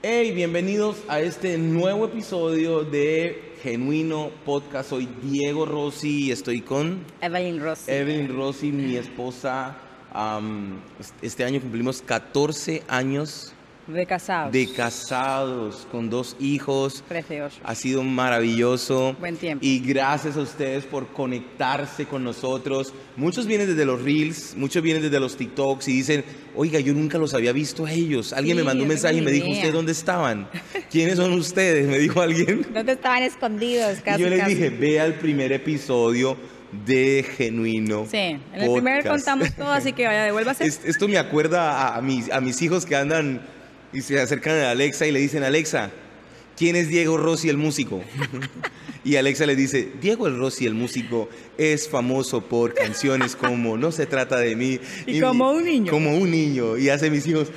Hey, 0.00 0.30
bienvenidos 0.30 0.98
a 1.08 1.18
este 1.18 1.58
nuevo 1.58 2.04
episodio 2.04 2.84
de 2.84 3.56
Genuino 3.64 4.30
Podcast. 4.44 4.90
Soy 4.90 5.08
Diego 5.24 5.66
Rossi 5.66 6.26
y 6.26 6.30
estoy 6.30 6.60
con 6.60 7.02
Evelyn 7.20 7.60
Rossi. 7.60 7.90
Evelyn 7.90 8.32
Rossi, 8.36 8.70
mi 8.70 8.94
esposa. 8.94 9.76
Este 11.20 11.42
año 11.42 11.60
cumplimos 11.60 12.00
14 12.00 12.84
años 12.86 13.52
De 13.88 14.04
casados. 14.06 14.52
de 14.52 14.70
casados 14.72 15.86
con 15.90 16.10
dos 16.10 16.36
hijos. 16.38 17.02
Precioso. 17.08 17.56
Ha 17.64 17.74
sido 17.74 18.02
maravilloso. 18.02 19.16
Buen 19.18 19.36
tiempo. 19.36 19.64
Y 19.64 19.80
gracias 19.80 20.36
a 20.36 20.40
ustedes 20.40 20.84
por 20.84 21.08
conectarse 21.08 22.04
con 22.06 22.22
nosotros. 22.22 22.92
Muchos 23.16 23.46
vienen 23.46 23.66
desde 23.66 23.84
los 23.86 24.02
Reels, 24.02 24.54
muchos 24.56 24.82
vienen 24.82 25.02
desde 25.02 25.18
los 25.18 25.36
TikToks 25.36 25.88
y 25.88 25.92
dicen, 25.94 26.24
oiga, 26.54 26.80
yo 26.80 26.92
nunca 26.92 27.16
los 27.18 27.32
había 27.34 27.52
visto 27.52 27.86
a 27.86 27.92
ellos. 27.92 28.32
Alguien 28.34 28.56
Sí, 28.56 28.62
me 28.62 28.64
mandó 28.66 28.82
un 28.82 28.88
mensaje 28.88 29.16
y 29.16 29.20
me 29.22 29.30
dijo. 29.30 29.48
¿ustedes 29.48 29.72
dónde 29.72 29.92
estaban? 29.92 30.48
¿Quiénes 30.90 31.16
son 31.16 31.32
ustedes? 31.32 31.86
Me 31.88 31.98
dijo 31.98 32.20
alguien. 32.20 32.66
¿Dónde 32.74 32.92
estaban 32.92 33.22
escondidos? 33.22 34.00
Casi, 34.04 34.20
y 34.20 34.24
yo 34.24 34.30
les 34.30 34.40
casi. 34.40 34.54
dije, 34.54 34.70
vea 34.70 35.06
el 35.06 35.14
primer 35.14 35.50
episodio 35.52 36.36
de 36.84 37.24
Genuino. 37.36 38.06
Sí, 38.10 38.16
en 38.18 38.42
el 38.54 38.70
primer 38.72 39.02
Podcast". 39.02 39.24
contamos 39.24 39.54
todo, 39.56 39.70
así 39.70 39.94
que 39.94 40.06
vaya, 40.06 40.24
devuélvase. 40.24 40.66
Es- 40.66 40.84
Esto 40.84 41.08
me 41.08 41.16
acuerda 41.16 41.96
a 41.96 42.02
mis, 42.02 42.30
a 42.30 42.40
mis 42.42 42.60
hijos 42.60 42.84
que 42.84 42.94
andan 42.94 43.40
y 43.92 44.02
se 44.02 44.20
acercan 44.20 44.58
a 44.58 44.70
Alexa 44.70 45.06
y 45.06 45.12
le 45.12 45.20
dicen, 45.20 45.42
Alexa, 45.42 45.90
¿quién 46.56 46.76
es 46.76 46.88
Diego 46.88 47.16
Rossi 47.16 47.48
el 47.48 47.56
músico? 47.56 48.02
y 49.04 49.16
Alexa 49.16 49.46
le 49.46 49.56
dice, 49.56 49.90
Diego 50.00 50.26
el 50.26 50.38
Rossi 50.38 50.66
el 50.66 50.74
músico 50.74 51.28
es 51.56 51.88
famoso 51.88 52.42
por 52.42 52.74
canciones 52.74 53.36
como 53.36 53.76
No 53.76 53.92
se 53.92 54.06
trata 54.06 54.38
de 54.38 54.56
mí. 54.56 54.80
Y 55.06 55.20
como 55.20 55.52
un 55.52 55.64
niño. 55.64 55.90
Como 55.90 56.16
un 56.16 56.30
niño. 56.30 56.76
Y 56.76 56.88
hace 56.88 57.10
mis 57.10 57.26
hijos, 57.26 57.48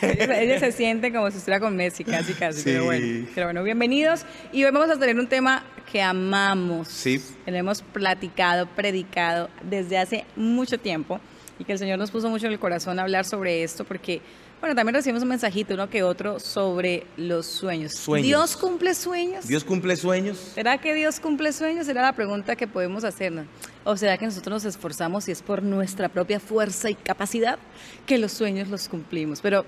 Ella, 0.00 0.40
ella 0.40 0.58
se 0.58 0.72
siente 0.72 1.12
como 1.12 1.30
si 1.30 1.36
estuviera 1.38 1.60
con 1.60 1.76
Messi, 1.76 2.02
casi, 2.04 2.32
casi. 2.32 2.58
Sí. 2.58 2.64
Pero, 2.64 2.84
bueno, 2.84 3.26
pero 3.34 3.46
bueno, 3.46 3.62
bienvenidos. 3.62 4.24
Y 4.52 4.64
hoy 4.64 4.70
vamos 4.72 4.90
a 4.90 4.98
tener 4.98 5.18
un 5.18 5.28
tema 5.28 5.64
que 5.90 6.02
amamos. 6.02 6.88
Sí. 6.88 7.20
Que 7.44 7.50
lo 7.50 7.56
hemos 7.56 7.82
platicado, 7.82 8.66
predicado 8.66 9.48
desde 9.62 9.98
hace 9.98 10.24
mucho 10.34 10.78
tiempo. 10.78 11.20
Y 11.58 11.64
que 11.64 11.72
el 11.72 11.78
Señor 11.78 11.98
nos 11.98 12.10
puso 12.10 12.28
mucho 12.30 12.46
en 12.46 12.52
el 12.52 12.58
corazón 12.58 12.98
hablar 12.98 13.24
sobre 13.24 13.62
esto, 13.62 13.84
porque, 13.84 14.20
bueno, 14.62 14.76
también 14.76 14.94
recibimos 14.94 15.24
un 15.24 15.28
mensajito, 15.30 15.74
uno 15.74 15.90
que 15.90 16.04
otro, 16.04 16.38
sobre 16.38 17.04
los 17.16 17.46
sueños. 17.46 17.94
Sueños. 17.94 18.28
¿Dios 18.28 18.56
cumple 18.56 18.94
sueños? 18.94 19.48
Dios 19.48 19.64
cumple 19.64 19.96
sueños. 19.96 20.38
¿Será 20.54 20.78
que 20.78 20.94
Dios 20.94 21.18
cumple 21.18 21.52
sueños? 21.52 21.86
Será 21.86 22.02
la 22.02 22.12
pregunta 22.12 22.54
que 22.54 22.68
podemos 22.68 23.02
hacernos. 23.02 23.46
¿O 23.82 23.96
será 23.96 24.16
que 24.16 24.24
nosotros 24.24 24.62
nos 24.62 24.64
esforzamos 24.64 25.26
y 25.26 25.32
es 25.32 25.42
por 25.42 25.64
nuestra 25.64 26.08
propia 26.08 26.38
fuerza 26.38 26.88
y 26.88 26.94
capacidad 26.94 27.58
que 28.06 28.18
los 28.18 28.30
sueños 28.30 28.68
los 28.68 28.88
cumplimos? 28.88 29.40
Pero, 29.40 29.64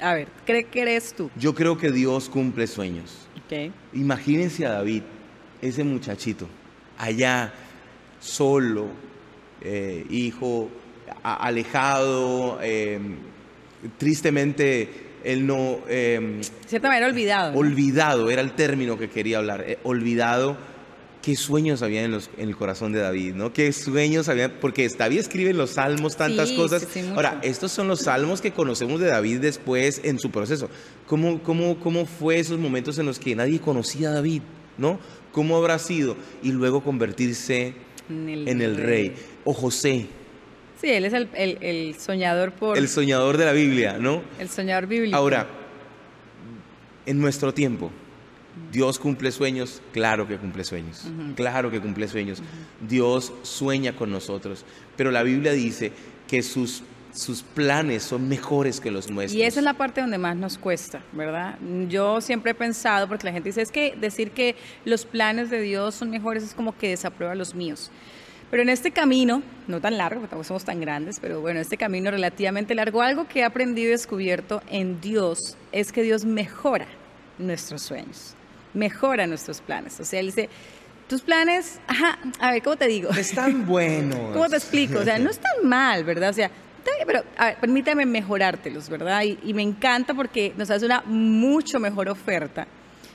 a 0.00 0.12
ver, 0.12 0.26
¿qué 0.44 0.66
crees 0.66 1.14
tú? 1.14 1.30
Yo 1.36 1.54
creo 1.54 1.78
que 1.78 1.92
Dios 1.92 2.28
cumple 2.28 2.66
sueños. 2.66 3.28
Ok. 3.46 3.72
Imagínense 3.92 4.66
a 4.66 4.72
David, 4.72 5.04
ese 5.60 5.84
muchachito, 5.84 6.48
allá, 6.98 7.54
solo, 8.18 8.88
eh, 9.60 10.04
hijo, 10.10 10.68
alejado, 11.22 12.58
eh, 12.60 12.98
tristemente, 13.98 14.88
él 15.24 15.46
no, 15.46 15.78
eh, 15.88 16.40
cierta 16.66 16.88
manera 16.88 17.06
olvidado. 17.06 17.52
¿no? 17.52 17.58
olvidado, 17.58 18.30
era 18.30 18.42
el 18.42 18.52
término 18.52 18.98
que 18.98 19.08
quería 19.08 19.38
hablar, 19.38 19.64
eh, 19.66 19.78
olvidado. 19.84 20.56
¿Qué 21.22 21.36
sueños 21.36 21.82
había 21.82 22.02
en, 22.02 22.10
los- 22.10 22.30
en 22.36 22.48
el 22.48 22.56
corazón 22.56 22.90
de 22.92 22.98
David? 22.98 23.34
¿no? 23.34 23.52
¿Qué 23.52 23.72
sueños 23.72 24.28
había? 24.28 24.58
Porque 24.58 24.88
David 24.88 25.20
escribe 25.20 25.50
en 25.50 25.56
los 25.56 25.70
salmos 25.70 26.16
tantas 26.16 26.48
Sí, 26.48 26.56
cosas. 26.56 26.84
sí. 26.92 27.00
Ahora, 27.14 27.38
estos 27.44 27.70
son 27.70 27.86
los 27.86 28.00
salmos 28.00 28.40
que 28.40 28.50
conocemos 28.50 29.00
de 29.00 29.06
David 29.06 29.38
después 29.38 30.00
en 30.02 30.18
su 30.18 30.32
proceso. 30.32 30.68
¿Cómo, 31.06 31.40
cómo, 31.44 31.78
cómo 31.78 32.06
fue 32.06 32.40
esos 32.40 32.58
momentos 32.58 32.98
en 32.98 33.06
los 33.06 33.20
que 33.20 33.36
nadie 33.36 33.60
conocía 33.60 34.08
a 34.10 34.14
David? 34.14 34.42
¿no? 34.78 34.98
¿Cómo 35.30 35.56
habrá 35.56 35.78
sido? 35.78 36.16
Y 36.42 36.50
luego 36.50 36.82
convertirse 36.82 37.74
en 38.10 38.28
el, 38.28 38.48
en 38.48 38.60
el 38.60 38.76
rey. 38.76 39.14
O 39.44 39.52
José, 39.54 40.06
Sí, 40.82 40.90
él 40.90 41.04
es 41.06 41.12
el, 41.14 41.28
el- 41.34 41.58
el 41.62 41.94
soñador 41.94 42.52
por... 42.52 42.76
el 42.76 42.88
soñador 42.88 43.36
de 43.38 43.44
la 43.46 43.52
Biblia, 43.52 43.96
¿no? 43.98 44.20
el 44.38 44.48
soñador 44.50 44.86
bíblico. 44.88 45.16
Ahora, 45.16 45.46
en 47.06 47.20
nuestro 47.20 47.54
tiempo, 47.54 47.90
Dios 48.70 48.98
cumple 48.98 49.30
sueños, 49.32 49.80
claro 49.92 50.26
que 50.28 50.36
cumple 50.36 50.64
sueños, 50.64 51.04
claro 51.36 51.70
que 51.70 51.80
cumple 51.80 52.06
sueños. 52.08 52.42
Dios 52.86 53.32
sueña 53.42 53.94
con 53.96 54.10
nosotros, 54.10 54.64
pero 54.96 55.10
la 55.10 55.22
Biblia 55.22 55.52
dice 55.52 55.92
que 56.28 56.42
sus, 56.42 56.82
sus 57.14 57.42
planes 57.42 58.02
son 58.02 58.28
mejores 58.28 58.80
que 58.80 58.90
los 58.90 59.10
nuestros. 59.10 59.38
Y 59.40 59.42
esa 59.44 59.60
es 59.60 59.64
la 59.64 59.74
parte 59.74 60.00
donde 60.00 60.18
más 60.18 60.36
nos 60.36 60.58
cuesta, 60.58 61.00
¿verdad? 61.12 61.58
Yo 61.88 62.20
siempre 62.20 62.50
he 62.50 62.54
pensado, 62.54 63.08
porque 63.08 63.24
la 63.26 63.32
gente 63.32 63.48
dice, 63.48 63.62
es 63.62 63.72
que 63.72 63.96
decir 63.98 64.32
que 64.32 64.54
los 64.84 65.06
planes 65.06 65.48
de 65.48 65.60
Dios 65.62 65.94
son 65.94 66.10
mejores 66.10 66.42
es 66.42 66.54
como 66.54 66.76
que 66.76 66.88
desaprueba 66.90 67.34
los 67.34 67.54
míos. 67.54 67.90
Pero 68.52 68.64
en 68.64 68.68
este 68.68 68.90
camino, 68.90 69.42
no 69.66 69.80
tan 69.80 69.96
largo, 69.96 70.20
porque 70.20 70.32
tampoco 70.32 70.44
somos 70.46 70.66
tan 70.66 70.78
grandes, 70.78 71.18
pero 71.20 71.40
bueno, 71.40 71.58
este 71.58 71.78
camino 71.78 72.10
relativamente 72.10 72.74
largo, 72.74 73.00
algo 73.00 73.26
que 73.26 73.38
he 73.40 73.44
aprendido 73.44 73.88
y 73.88 73.92
descubierto 73.92 74.62
en 74.68 75.00
Dios 75.00 75.56
es 75.72 75.90
que 75.90 76.02
Dios 76.02 76.26
mejora 76.26 76.86
nuestros 77.38 77.80
sueños, 77.80 78.34
mejora 78.74 79.26
nuestros 79.26 79.62
planes. 79.62 79.98
O 80.00 80.04
sea, 80.04 80.20
Él 80.20 80.26
dice, 80.26 80.50
tus 81.08 81.22
planes, 81.22 81.80
ajá, 81.86 82.18
a 82.40 82.50
ver, 82.52 82.62
¿cómo 82.62 82.76
te 82.76 82.88
digo? 82.88 83.08
Están 83.12 83.64
buenos. 83.66 84.18
¿Cómo 84.34 84.46
te 84.50 84.56
explico? 84.56 84.98
O 84.98 85.02
sea, 85.02 85.18
no 85.18 85.30
es 85.30 85.38
tan 85.38 85.66
mal, 85.66 86.04
¿verdad? 86.04 86.28
O 86.28 86.34
sea, 86.34 86.50
pero 87.06 87.24
a 87.38 87.46
ver, 87.46 87.56
permítame 87.56 88.04
mejorártelos, 88.04 88.90
¿verdad? 88.90 89.22
Y, 89.22 89.38
y 89.44 89.54
me 89.54 89.62
encanta 89.62 90.12
porque 90.12 90.52
nos 90.58 90.68
hace 90.68 90.84
una 90.84 91.00
mucho 91.06 91.80
mejor 91.80 92.10
oferta 92.10 92.66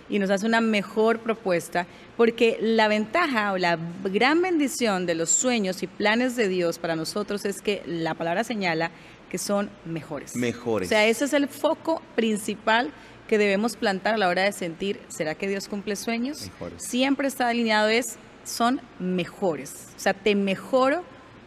y 0.10 0.20
nos 0.20 0.30
hace 0.30 0.46
una 0.46 0.62
mejor 0.62 1.20
propuesta, 1.20 1.88
porque 2.16 2.58
la 2.62 2.88
ventaja 2.88 3.54
o 3.54 3.58
la 3.58 3.78
gran 4.06 4.42
bendición 4.42 5.06
de 5.06 5.16
los 5.16 5.30
sueños 5.30 5.84
y 5.84 5.88
planes 5.88 6.36
de 6.36 6.48
Dios 6.48 6.80
para 6.80 6.96
nosotros 6.96 7.46
es 7.46 7.62
que 7.62 7.82
la 7.86 8.14
palabra 8.14 8.44
señala 8.44 8.92
que 9.30 9.38
son 9.38 9.70
mejores. 9.86 10.36
Mejores. 10.36 10.88
O 10.88 10.90
sea, 10.90 11.06
ese 11.06 11.26
es 11.26 11.34
el 11.34 11.48
foco 11.48 12.02
principal 12.16 12.92
que 13.28 13.38
debemos 13.38 13.76
plantar 13.76 14.16
a 14.16 14.18
la 14.18 14.30
hora 14.30 14.44
de 14.44 14.54
sentir, 14.54 15.00
¿será 15.10 15.36
que 15.36 15.48
Dios 15.48 15.68
cumple 15.68 15.96
sueños? 15.96 16.44
Mejores. 16.44 16.82
Siempre 16.82 17.28
está 17.28 17.50
alineado 17.50 17.90
es, 17.90 18.18
son 18.46 18.82
mejores. 19.00 19.88
O 19.98 20.00
sea, 20.00 20.14
te 20.14 20.34
mejoro 20.34 21.04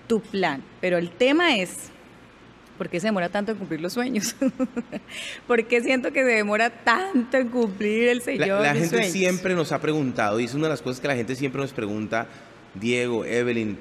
tu 0.06 0.20
plan. 0.20 0.62
Pero 0.80 0.98
el 0.98 1.10
tema 1.10 1.56
es, 1.56 1.90
¿por 2.80 2.88
qué 2.88 2.98
se 2.98 3.08
demora 3.08 3.28
tanto 3.28 3.52
en 3.52 3.58
cumplir 3.58 3.78
los 3.82 3.92
sueños? 3.92 4.34
¿Por 5.46 5.66
qué 5.66 5.82
siento 5.82 6.14
que 6.14 6.20
se 6.20 6.30
demora 6.30 6.70
tanto 6.70 7.36
en 7.36 7.48
cumplir 7.48 8.08
el 8.08 8.18
La, 8.20 8.24
Señor 8.24 8.62
la 8.62 8.72
mis 8.72 8.80
gente 8.84 8.96
sueños? 8.96 9.12
siempre 9.12 9.54
nos 9.54 9.70
ha 9.72 9.82
preguntado, 9.82 10.40
y 10.40 10.44
es 10.44 10.54
una 10.54 10.62
de 10.62 10.70
las 10.70 10.80
cosas 10.80 10.98
que 10.98 11.06
la 11.06 11.14
gente 11.14 11.34
siempre 11.34 11.60
nos 11.60 11.74
pregunta, 11.74 12.26
Diego, 12.72 13.26
Evelyn, 13.26 13.76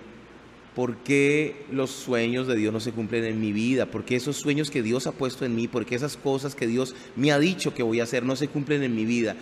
¿por 0.75 0.97
qué 0.97 1.63
los 1.71 1.91
sueños 1.91 2.45
de 2.45 2.57
Dios 2.57 2.73
no 2.73 2.81
se 2.81 2.91
cumplen 2.91 3.23
en 3.23 3.39
mi 3.39 3.53
vida? 3.53 3.85
¿Por 3.85 4.03
qué 4.03 4.17
esos 4.17 4.35
sueños 4.35 4.69
que 4.69 4.83
Dios 4.83 5.07
ha 5.07 5.13
puesto 5.13 5.45
en 5.45 5.55
mí, 5.55 5.69
por 5.69 5.85
qué 5.85 5.95
esas 5.95 6.17
cosas 6.17 6.53
que 6.53 6.67
Dios 6.67 6.93
me 7.15 7.31
ha 7.31 7.39
dicho 7.39 7.73
que 7.73 7.83
voy 7.83 8.01
a 8.01 8.03
hacer 8.03 8.23
no 8.23 8.35
se 8.35 8.49
cumplen 8.49 8.83
en 8.83 8.93
mi 8.93 9.05
vida? 9.05 9.37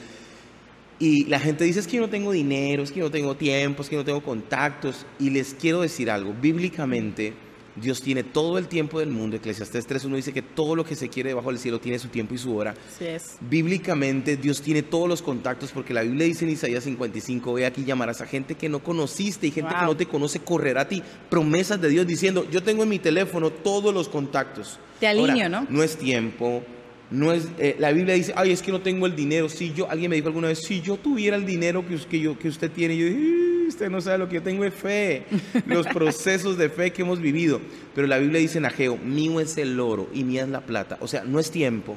Y 1.00 1.25
la 1.25 1.39
gente 1.39 1.63
dice, 1.63 1.79
es 1.79 1.88
que 1.88 1.95
yo 1.95 2.03
no 2.03 2.09
tengo 2.09 2.31
dinero, 2.31 2.84
es 2.84 2.91
que 2.91 3.00
yo 3.00 3.06
no 3.06 3.12
tengo 3.12 3.35
tiempo, 3.35 3.81
es 3.81 3.89
que 3.89 3.95
yo 3.95 4.01
no 4.01 4.06
tengo 4.06 4.22
contactos. 4.22 5.07
Y 5.19 5.31
les 5.31 5.56
quiero 5.56 5.81
decir 5.81 6.12
algo, 6.12 6.35
bíblicamente 6.39 7.34
Dios 7.81 8.01
tiene 8.01 8.23
todo 8.23 8.57
el 8.57 8.67
tiempo 8.67 8.99
del 8.99 9.09
mundo. 9.09 9.38
Eclesiastés 9.38 9.88
3.1 9.88 10.15
dice 10.15 10.33
que 10.33 10.41
todo 10.41 10.75
lo 10.75 10.83
que 10.83 10.95
se 10.95 11.09
quiere 11.09 11.29
debajo 11.29 11.49
del 11.49 11.59
cielo 11.59 11.79
tiene 11.79 11.99
su 11.99 12.07
tiempo 12.07 12.33
y 12.33 12.38
su 12.38 12.55
hora. 12.55 12.73
Es. 12.99 13.38
Bíblicamente 13.41 14.38
Dios 14.38 14.61
tiene 14.61 14.83
todos 14.83 15.07
los 15.07 15.21
contactos 15.21 15.71
porque 15.71 15.93
la 15.93 16.01
Biblia 16.01 16.25
dice 16.25 16.45
en 16.45 16.51
Isaías 16.51 16.83
55, 16.83 17.53
ve 17.53 17.65
aquí 17.65 17.83
llamarás 17.85 18.21
a 18.21 18.25
gente 18.25 18.55
que 18.55 18.69
no 18.69 18.79
conociste 18.79 19.47
y 19.47 19.51
gente 19.51 19.73
que 19.77 19.85
no 19.85 19.95
te 19.95 20.05
conoce 20.05 20.39
correrá 20.39 20.81
a 20.81 20.88
ti. 20.88 21.03
Promesas 21.29 21.79
de 21.81 21.89
Dios 21.89 22.07
diciendo, 22.07 22.47
yo 22.49 22.63
tengo 22.63 22.83
en 22.83 22.89
mi 22.89 22.99
teléfono 22.99 23.49
todos 23.51 23.94
los 23.94 24.09
contactos. 24.09 24.79
Te 24.99 25.07
alineo, 25.07 25.45
Ahora, 25.45 25.49
¿no? 25.49 25.67
No 25.69 25.83
es 25.83 25.97
tiempo, 25.97 26.63
no 27.09 27.31
es, 27.31 27.48
eh, 27.57 27.75
la 27.80 27.92
Biblia 27.92 28.15
dice, 28.15 28.33
ay, 28.36 28.51
es 28.51 28.62
que 28.62 28.71
no 28.71 28.81
tengo 28.81 29.06
el 29.06 29.15
dinero. 29.15 29.48
Si 29.50 29.74
yo, 29.74 29.89
alguien 29.89 30.09
me 30.09 30.15
dijo 30.18 30.27
alguna 30.27 30.50
vez, 30.50 30.59
si 30.63 30.81
yo 30.81 30.98
tuviera 30.98 31.38
el 31.38 31.45
dinero 31.45 31.86
que, 31.88 31.95
que, 31.98 32.19
yo, 32.19 32.38
que 32.38 32.50
usted 32.50 32.69
tiene, 32.71 32.98
yo 32.98 33.06
dije, 33.06 33.18
"Ih, 33.19 33.68
usted 33.68 33.89
no 33.89 34.01
sabe 34.01 34.18
lo 34.18 34.27
que 34.27 34.36
yo 34.36 34.44
tengo 34.44 34.65
es 34.65 34.74
fe, 34.74 35.24
los 35.65 35.88
procesos 35.88 36.57
de 36.57 36.69
fe 36.69 36.92
que 36.92 37.01
hemos 37.04 37.19
vivido. 37.21 37.62
Pero 37.95 38.07
la 38.07 38.18
Biblia 38.18 38.39
dice 38.42 38.57
en 38.57 38.65
Ageo, 38.65 38.98
mío 38.98 39.39
es 39.39 39.57
el 39.57 39.80
oro 39.80 40.09
y 40.13 40.24
mía 40.24 40.44
es 40.44 40.50
la 40.50 40.62
plata. 40.62 40.98
O 41.00 41.07
sea, 41.07 41.24
no 41.24 41.39
es 41.39 41.50
tiempo, 41.50 41.95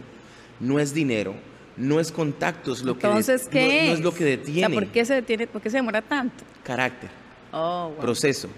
no 0.61 0.79
es 0.79 0.95
dinero, 0.95 1.35
no 1.77 1.99
es 1.99 2.13
contactos 2.13 2.83
lo 2.85 2.93
Entonces, 2.93 3.49
que 3.49 3.59
de- 3.59 3.69
¿qué 3.69 3.81
no, 3.83 3.87
no 3.89 3.95
es 3.95 4.01
lo 4.01 4.15
que 4.15 4.25
O 4.25 4.27
detiene. 4.27 4.61
sea, 4.61 4.69
¿por 4.71 4.87
qué 4.89 5.05
se 5.05 5.15
detiene? 5.15 5.47
¿Por 5.49 5.61
qué 5.61 5.71
se 5.71 5.77
demora 5.79 6.03
tanto? 6.03 6.45
Carácter, 6.63 7.11
Oh, 7.53 7.89
wow. 7.95 8.01
proceso, 8.01 8.49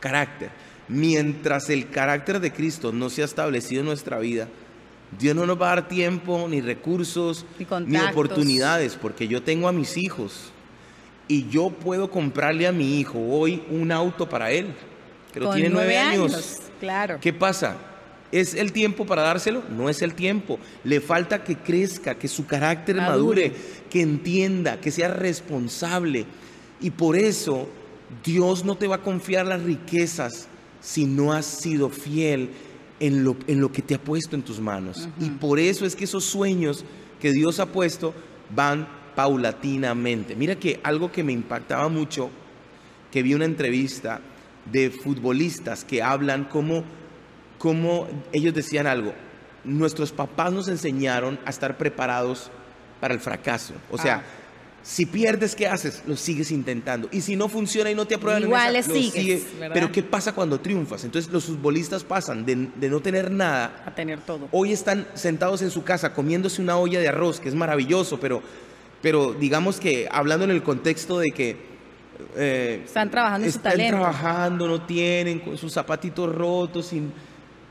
carácter. 0.00 0.50
Mientras 0.88 1.70
el 1.70 1.88
carácter 1.88 2.40
de 2.40 2.52
Cristo 2.52 2.92
no 2.92 3.08
se 3.08 3.22
ha 3.22 3.24
establecido 3.24 3.80
en 3.80 3.86
nuestra 3.86 4.18
vida, 4.18 4.48
Dios 5.18 5.34
no 5.36 5.46
nos 5.46 5.60
va 5.60 5.72
a 5.72 5.74
dar 5.76 5.88
tiempo, 5.88 6.46
ni 6.48 6.60
recursos, 6.60 7.44
Ni 7.86 7.98
oportunidades, 7.98 8.96
porque 9.00 9.28
yo 9.28 9.42
tengo 9.42 9.68
a 9.68 9.72
mis 9.72 9.96
hijos 9.96 10.50
y 11.28 11.48
yo 11.48 11.70
puedo 11.70 12.10
comprarle 12.10 12.66
a 12.66 12.72
mi 12.72 12.98
hijo 12.98 13.18
hoy 13.18 13.62
un 13.70 13.92
auto 13.92 14.28
para 14.28 14.50
él, 14.50 14.74
que 15.32 15.40
lo 15.40 15.52
tiene 15.52 15.70
nueve 15.70 15.98
años. 15.98 16.60
Claro. 16.80 17.18
¿Qué 17.20 17.32
pasa? 17.32 17.76
¿Es 18.30 18.54
el 18.54 18.72
tiempo 18.72 19.06
para 19.06 19.22
dárselo? 19.22 19.62
No 19.70 19.88
es 19.88 20.02
el 20.02 20.14
tiempo. 20.14 20.58
Le 20.82 21.00
falta 21.00 21.44
que 21.44 21.56
crezca, 21.56 22.16
que 22.16 22.26
su 22.28 22.46
carácter 22.46 22.96
madure, 22.96 23.52
que 23.88 24.02
entienda, 24.02 24.80
que 24.80 24.90
sea 24.90 25.08
responsable. 25.08 26.26
Y 26.80 26.90
por 26.90 27.16
eso 27.16 27.68
Dios 28.24 28.64
no 28.64 28.76
te 28.76 28.88
va 28.88 28.96
a 28.96 29.02
confiar 29.02 29.46
las 29.46 29.62
riquezas 29.62 30.48
si 30.80 31.06
no 31.06 31.32
has 31.32 31.46
sido 31.46 31.88
fiel 31.88 32.50
en 33.00 33.24
lo, 33.24 33.36
en 33.46 33.60
lo 33.60 33.72
que 33.72 33.82
te 33.82 33.94
ha 33.94 33.98
puesto 33.98 34.36
en 34.36 34.42
tus 34.42 34.60
manos. 34.60 35.08
Y 35.20 35.30
por 35.30 35.58
eso 35.58 35.86
es 35.86 35.96
que 35.96 36.04
esos 36.04 36.24
sueños 36.24 36.84
que 37.20 37.32
Dios 37.32 37.60
ha 37.60 37.66
puesto 37.66 38.14
van 38.54 38.88
paulatinamente. 39.14 40.36
Mira 40.36 40.56
que 40.56 40.80
algo 40.82 41.10
que 41.10 41.24
me 41.24 41.32
impactaba 41.32 41.88
mucho, 41.88 42.30
que 43.10 43.22
vi 43.22 43.34
una 43.34 43.44
entrevista 43.44 44.20
de 44.70 44.90
futbolistas 44.90 45.84
que 45.84 46.02
hablan 46.02 46.44
como 46.44 46.84
como 47.64 48.06
ellos 48.30 48.52
decían 48.52 48.86
algo, 48.86 49.14
nuestros 49.64 50.12
papás 50.12 50.52
nos 50.52 50.68
enseñaron 50.68 51.38
a 51.46 51.50
estar 51.50 51.78
preparados 51.78 52.50
para 53.00 53.14
el 53.14 53.20
fracaso. 53.20 53.72
O 53.90 53.96
sea, 53.96 54.16
ah. 54.16 54.43
Si 54.84 55.06
pierdes, 55.06 55.56
¿qué 55.56 55.66
haces? 55.66 56.02
Lo 56.06 56.14
sigues 56.14 56.50
intentando. 56.50 57.08
Y 57.10 57.22
si 57.22 57.36
no 57.36 57.48
funciona 57.48 57.90
y 57.90 57.94
no 57.94 58.06
te 58.06 58.16
aprueban, 58.16 58.42
Igual 58.42 58.76
en 58.76 58.84
sigues, 58.84 59.46
Pero 59.72 59.90
¿qué 59.90 60.02
pasa 60.02 60.34
cuando 60.34 60.60
triunfas? 60.60 61.04
Entonces 61.04 61.32
los 61.32 61.46
futbolistas 61.46 62.04
pasan 62.04 62.44
de, 62.44 62.54
no 62.88 63.00
tener 63.00 63.30
nada 63.30 63.82
a 63.86 63.94
tener 63.94 64.20
todo. 64.20 64.46
Hoy 64.52 64.72
están 64.72 65.08
sentados 65.14 65.62
en 65.62 65.70
su 65.70 65.84
casa 65.84 66.12
comiéndose 66.12 66.60
una 66.60 66.76
olla 66.76 67.00
de 67.00 67.08
arroz, 67.08 67.40
que 67.40 67.48
es 67.48 67.54
maravilloso, 67.54 68.20
pero, 68.20 68.42
pero 69.00 69.32
digamos 69.32 69.80
que 69.80 70.06
hablando 70.10 70.44
en 70.44 70.50
el 70.50 70.62
contexto 70.62 71.18
de 71.18 71.30
que 71.30 71.56
eh, 72.36 72.82
están 72.84 73.10
trabajando 73.10 73.46
en 73.46 73.52
su 73.54 73.58
talento. 73.60 73.84
Están 73.84 74.00
trabajando, 74.00 74.68
no 74.68 74.82
tienen 74.82 75.38
con 75.38 75.56
sus 75.56 75.72
zapatitos 75.72 76.32
rotos, 76.34 76.88
sin 76.88 77.10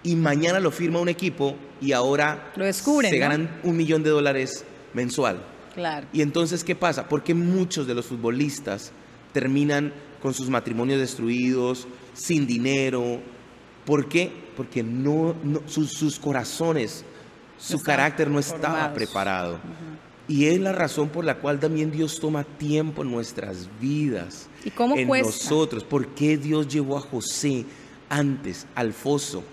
y 0.01 0.15
mañana 0.15 0.59
lo 0.59 0.71
firma 0.71 0.99
un 0.99 1.09
equipo 1.09 1.55
y 1.79 1.91
ahora 1.91 2.51
lo 2.55 2.65
descubren, 2.65 3.11
se 3.11 3.19
ganan 3.19 3.61
un 3.63 3.77
millón 3.77 4.01
de 4.01 4.09
dólares 4.09 4.65
mensual. 4.93 5.52
Claro. 5.73 6.07
Y 6.13 6.21
entonces, 6.21 6.63
¿qué 6.63 6.75
pasa? 6.75 7.07
Porque 7.07 7.33
muchos 7.33 7.87
de 7.87 7.95
los 7.95 8.05
futbolistas 8.05 8.91
terminan 9.31 9.93
con 10.21 10.33
sus 10.33 10.49
matrimonios 10.49 10.99
destruidos, 10.99 11.87
sin 12.13 12.45
dinero. 12.45 13.19
¿Por 13.85 14.07
qué? 14.07 14.31
Porque 14.55 14.83
no, 14.83 15.35
sus, 15.65 16.19
corazones, 16.19 17.03
su 17.57 17.81
carácter 17.81 18.29
no 18.29 18.39
estaba 18.39 18.93
preparado. 18.93 19.59
Y 20.27 20.45
es 20.45 20.59
la 20.59 20.71
razón 20.71 21.09
por 21.09 21.25
la 21.25 21.35
cual 21.39 21.59
también 21.59 21.91
Dios 21.91 22.19
toma 22.19 22.43
tiempo 22.43 23.01
en 23.01 23.11
nuestras 23.11 23.67
vidas. 23.81 24.47
¿Y 24.63 24.69
cómo 24.69 24.95
en 24.95 25.07
nosotros. 25.07 25.83
¿Por 25.83 26.07
qué 26.09 26.37
Dios 26.37 26.67
llevó 26.67 26.97
a 26.97 27.01
José 27.01 27.65
antes 28.09 28.65
al 28.75 28.93
foso? 28.93 29.43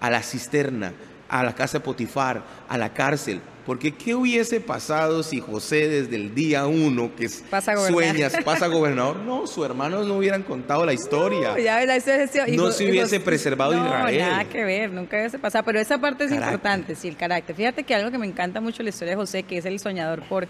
a 0.00 0.10
la 0.10 0.22
cisterna, 0.22 0.92
a 1.28 1.42
la 1.42 1.54
casa 1.54 1.78
de 1.78 1.84
Potifar, 1.84 2.42
a 2.68 2.78
la 2.78 2.92
cárcel. 2.92 3.40
Porque 3.68 3.92
¿qué 3.92 4.14
hubiese 4.14 4.62
pasado 4.62 5.22
si 5.22 5.40
José 5.40 5.88
desde 5.88 6.16
el 6.16 6.34
día 6.34 6.66
uno 6.66 7.14
que 7.14 7.28
pasa 7.50 7.76
sueñas 7.86 8.32
pasa 8.42 8.66
gobernador? 8.66 9.18
No, 9.18 9.46
sus 9.46 9.62
hermanos 9.62 10.06
no 10.06 10.16
hubieran 10.16 10.42
contado 10.42 10.86
la 10.86 10.94
historia. 10.94 11.54
No, 11.54 12.56
no 12.56 12.72
se 12.72 12.88
hubiese 12.88 13.20
preservado 13.20 13.74
no, 13.74 13.84
Israel. 13.84 14.20
Nada 14.20 14.44
que 14.46 14.64
ver, 14.64 14.90
nunca 14.90 15.18
hubiese 15.18 15.38
pasado. 15.38 15.66
Pero 15.66 15.80
esa 15.80 15.98
parte 15.98 16.24
es 16.24 16.32
importante, 16.32 16.94
sí, 16.94 17.08
el 17.08 17.18
carácter. 17.18 17.54
Fíjate 17.54 17.82
que 17.82 17.94
algo 17.94 18.10
que 18.10 18.16
me 18.16 18.26
encanta 18.26 18.62
mucho 18.62 18.82
la 18.82 18.88
historia 18.88 19.12
de 19.12 19.16
José, 19.16 19.42
que 19.42 19.58
es 19.58 19.66
el 19.66 19.78
soñador 19.78 20.22
por, 20.22 20.48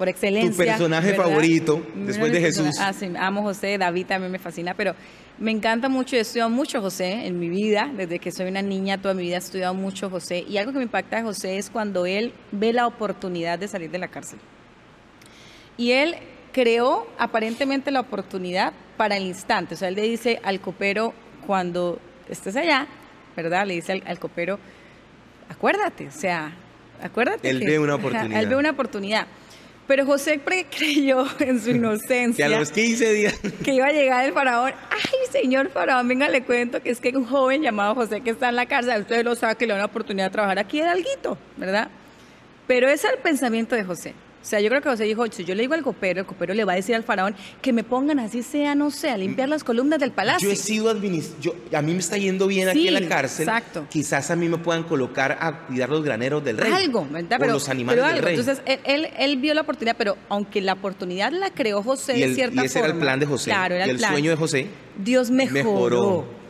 por 0.00 0.08
excelencia. 0.08 0.50
Tu 0.50 0.56
personaje 0.56 1.12
favorito 1.12 1.84
después 1.94 2.32
de 2.32 2.40
Jesús. 2.40 2.70
Ah, 2.80 2.94
sí, 2.94 3.12
amo 3.18 3.42
José, 3.42 3.76
David 3.76 4.06
también 4.06 4.32
me 4.32 4.38
fascina, 4.38 4.72
pero 4.72 4.94
me 5.38 5.50
encanta 5.50 5.90
mucho, 5.90 6.16
he 6.16 6.20
estudiado 6.20 6.48
mucho 6.48 6.80
José 6.80 7.26
en 7.26 7.38
mi 7.38 7.50
vida, 7.50 7.90
desde 7.94 8.18
que 8.18 8.32
soy 8.32 8.48
una 8.48 8.62
niña 8.62 8.96
toda 8.96 9.12
mi 9.12 9.24
vida 9.24 9.34
he 9.34 9.38
estudiado 9.40 9.74
mucho 9.74 10.08
José 10.08 10.42
y 10.48 10.56
algo 10.56 10.72
que 10.72 10.78
me 10.78 10.84
impacta 10.84 11.18
de 11.18 11.24
José 11.24 11.58
es 11.58 11.68
cuando 11.68 12.06
él 12.06 12.32
ve 12.50 12.72
la 12.72 12.86
oportunidad 12.86 13.58
de 13.58 13.68
salir 13.68 13.90
de 13.90 13.98
la 13.98 14.08
cárcel. 14.08 14.38
Y 15.76 15.92
él 15.92 16.14
creó 16.50 17.06
aparentemente 17.18 17.90
la 17.90 18.00
oportunidad 18.00 18.72
para 18.96 19.18
el 19.18 19.24
instante, 19.24 19.74
o 19.74 19.76
sea, 19.76 19.88
él 19.88 19.96
le 19.96 20.02
dice 20.02 20.40
al 20.42 20.62
copero 20.62 21.12
cuando 21.46 22.00
estés 22.26 22.56
allá, 22.56 22.86
¿verdad? 23.36 23.66
Le 23.66 23.74
dice 23.74 24.02
al, 24.02 24.18
copero, 24.18 24.58
acuérdate, 25.50 26.08
o 26.08 26.10
sea, 26.10 26.56
acuérdate. 27.02 27.50
Él 27.50 27.60
ve 27.66 27.78
una 27.78 27.94
oportunidad. 27.96 28.40
él 28.40 28.48
ve 28.48 28.56
una 28.56 28.70
oportunidad. 28.70 29.26
Pero 29.90 30.06
José 30.06 30.40
creyó 30.70 31.26
en 31.40 31.60
su 31.60 31.70
inocencia. 31.70 32.46
que 32.46 32.54
a 32.54 32.60
los 32.60 32.70
15 32.70 33.12
días. 33.12 33.40
Que 33.64 33.74
iba 33.74 33.86
a 33.86 33.90
llegar 33.90 34.24
el 34.24 34.32
faraón. 34.32 34.72
Ay, 34.88 35.32
señor 35.32 35.68
faraón, 35.70 36.06
venga, 36.06 36.28
le 36.28 36.44
cuento 36.44 36.80
que 36.80 36.90
es 36.90 37.00
que 37.00 37.08
un 37.08 37.26
joven 37.26 37.60
llamado 37.60 37.96
José 37.96 38.20
que 38.20 38.30
está 38.30 38.50
en 38.50 38.54
la 38.54 38.66
cárcel, 38.66 39.00
usted 39.00 39.24
lo 39.24 39.34
sabe 39.34 39.56
que 39.56 39.66
le 39.66 39.72
da 39.72 39.80
una 39.80 39.86
oportunidad 39.86 40.26
de 40.26 40.30
trabajar 40.30 40.60
aquí 40.60 40.78
en 40.78 40.86
alguito, 40.86 41.36
¿verdad? 41.56 41.88
Pero 42.68 42.88
ese 42.88 43.08
es 43.08 43.14
el 43.14 43.18
pensamiento 43.18 43.74
de 43.74 43.82
José. 43.82 44.14
O 44.40 44.44
sea, 44.44 44.58
yo 44.60 44.70
creo 44.70 44.80
que 44.80 44.88
José 44.88 45.04
dijo, 45.04 45.26
si 45.30 45.44
yo 45.44 45.54
le 45.54 45.62
digo 45.62 45.74
al 45.74 45.82
copero, 45.82 46.20
el 46.20 46.26
copero 46.26 46.54
le 46.54 46.64
va 46.64 46.72
a 46.72 46.76
decir 46.76 46.94
al 46.94 47.02
faraón 47.02 47.34
que 47.60 47.74
me 47.74 47.84
pongan 47.84 48.18
así 48.18 48.42
sea, 48.42 48.74
no 48.74 48.90
sé, 48.90 49.10
a 49.10 49.18
limpiar 49.18 49.50
las 49.50 49.64
columnas 49.64 49.98
del 49.98 50.12
palacio. 50.12 50.48
Yo 50.48 50.52
he 50.52 50.56
sido 50.56 50.88
administrador, 50.88 51.60
a 51.74 51.82
mí 51.82 51.92
me 51.92 51.98
está 51.98 52.16
yendo 52.16 52.46
bien 52.46 52.68
aquí 52.68 52.88
en 52.88 52.94
la 52.94 53.06
cárcel. 53.06 53.46
Exacto. 53.46 53.86
Quizás 53.90 54.30
a 54.30 54.36
mí 54.36 54.48
me 54.48 54.56
puedan 54.56 54.84
colocar 54.84 55.36
a 55.40 55.66
cuidar 55.66 55.90
los 55.90 56.02
graneros 56.02 56.42
del 56.42 56.56
rey. 56.56 56.72
Algo, 56.72 57.06
¿verdad? 57.10 57.36
Pero, 57.38 57.52
los 57.52 57.68
animales 57.68 58.02
del 58.02 58.22
rey. 58.22 58.38
Entonces, 58.38 58.62
él, 58.84 59.08
él, 59.18 59.36
vio 59.36 59.52
la 59.52 59.60
oportunidad, 59.60 59.96
pero 59.98 60.16
aunque 60.30 60.62
la 60.62 60.72
oportunidad 60.72 61.32
la 61.32 61.50
creó 61.50 61.82
José 61.82 62.14
de 62.14 62.34
cierta 62.34 62.62
y 62.62 62.66
ese 62.66 62.78
era 62.78 62.88
el 62.88 62.98
plan 62.98 63.20
de 63.20 63.26
José. 63.26 63.50
Claro, 63.50 63.74
era 63.74 63.86
y 63.86 63.90
el, 63.90 64.00
sueño 64.00 64.30
de 64.30 64.36
José. 64.36 64.68
Dios 64.96 65.30
mejoró. 65.30 66.40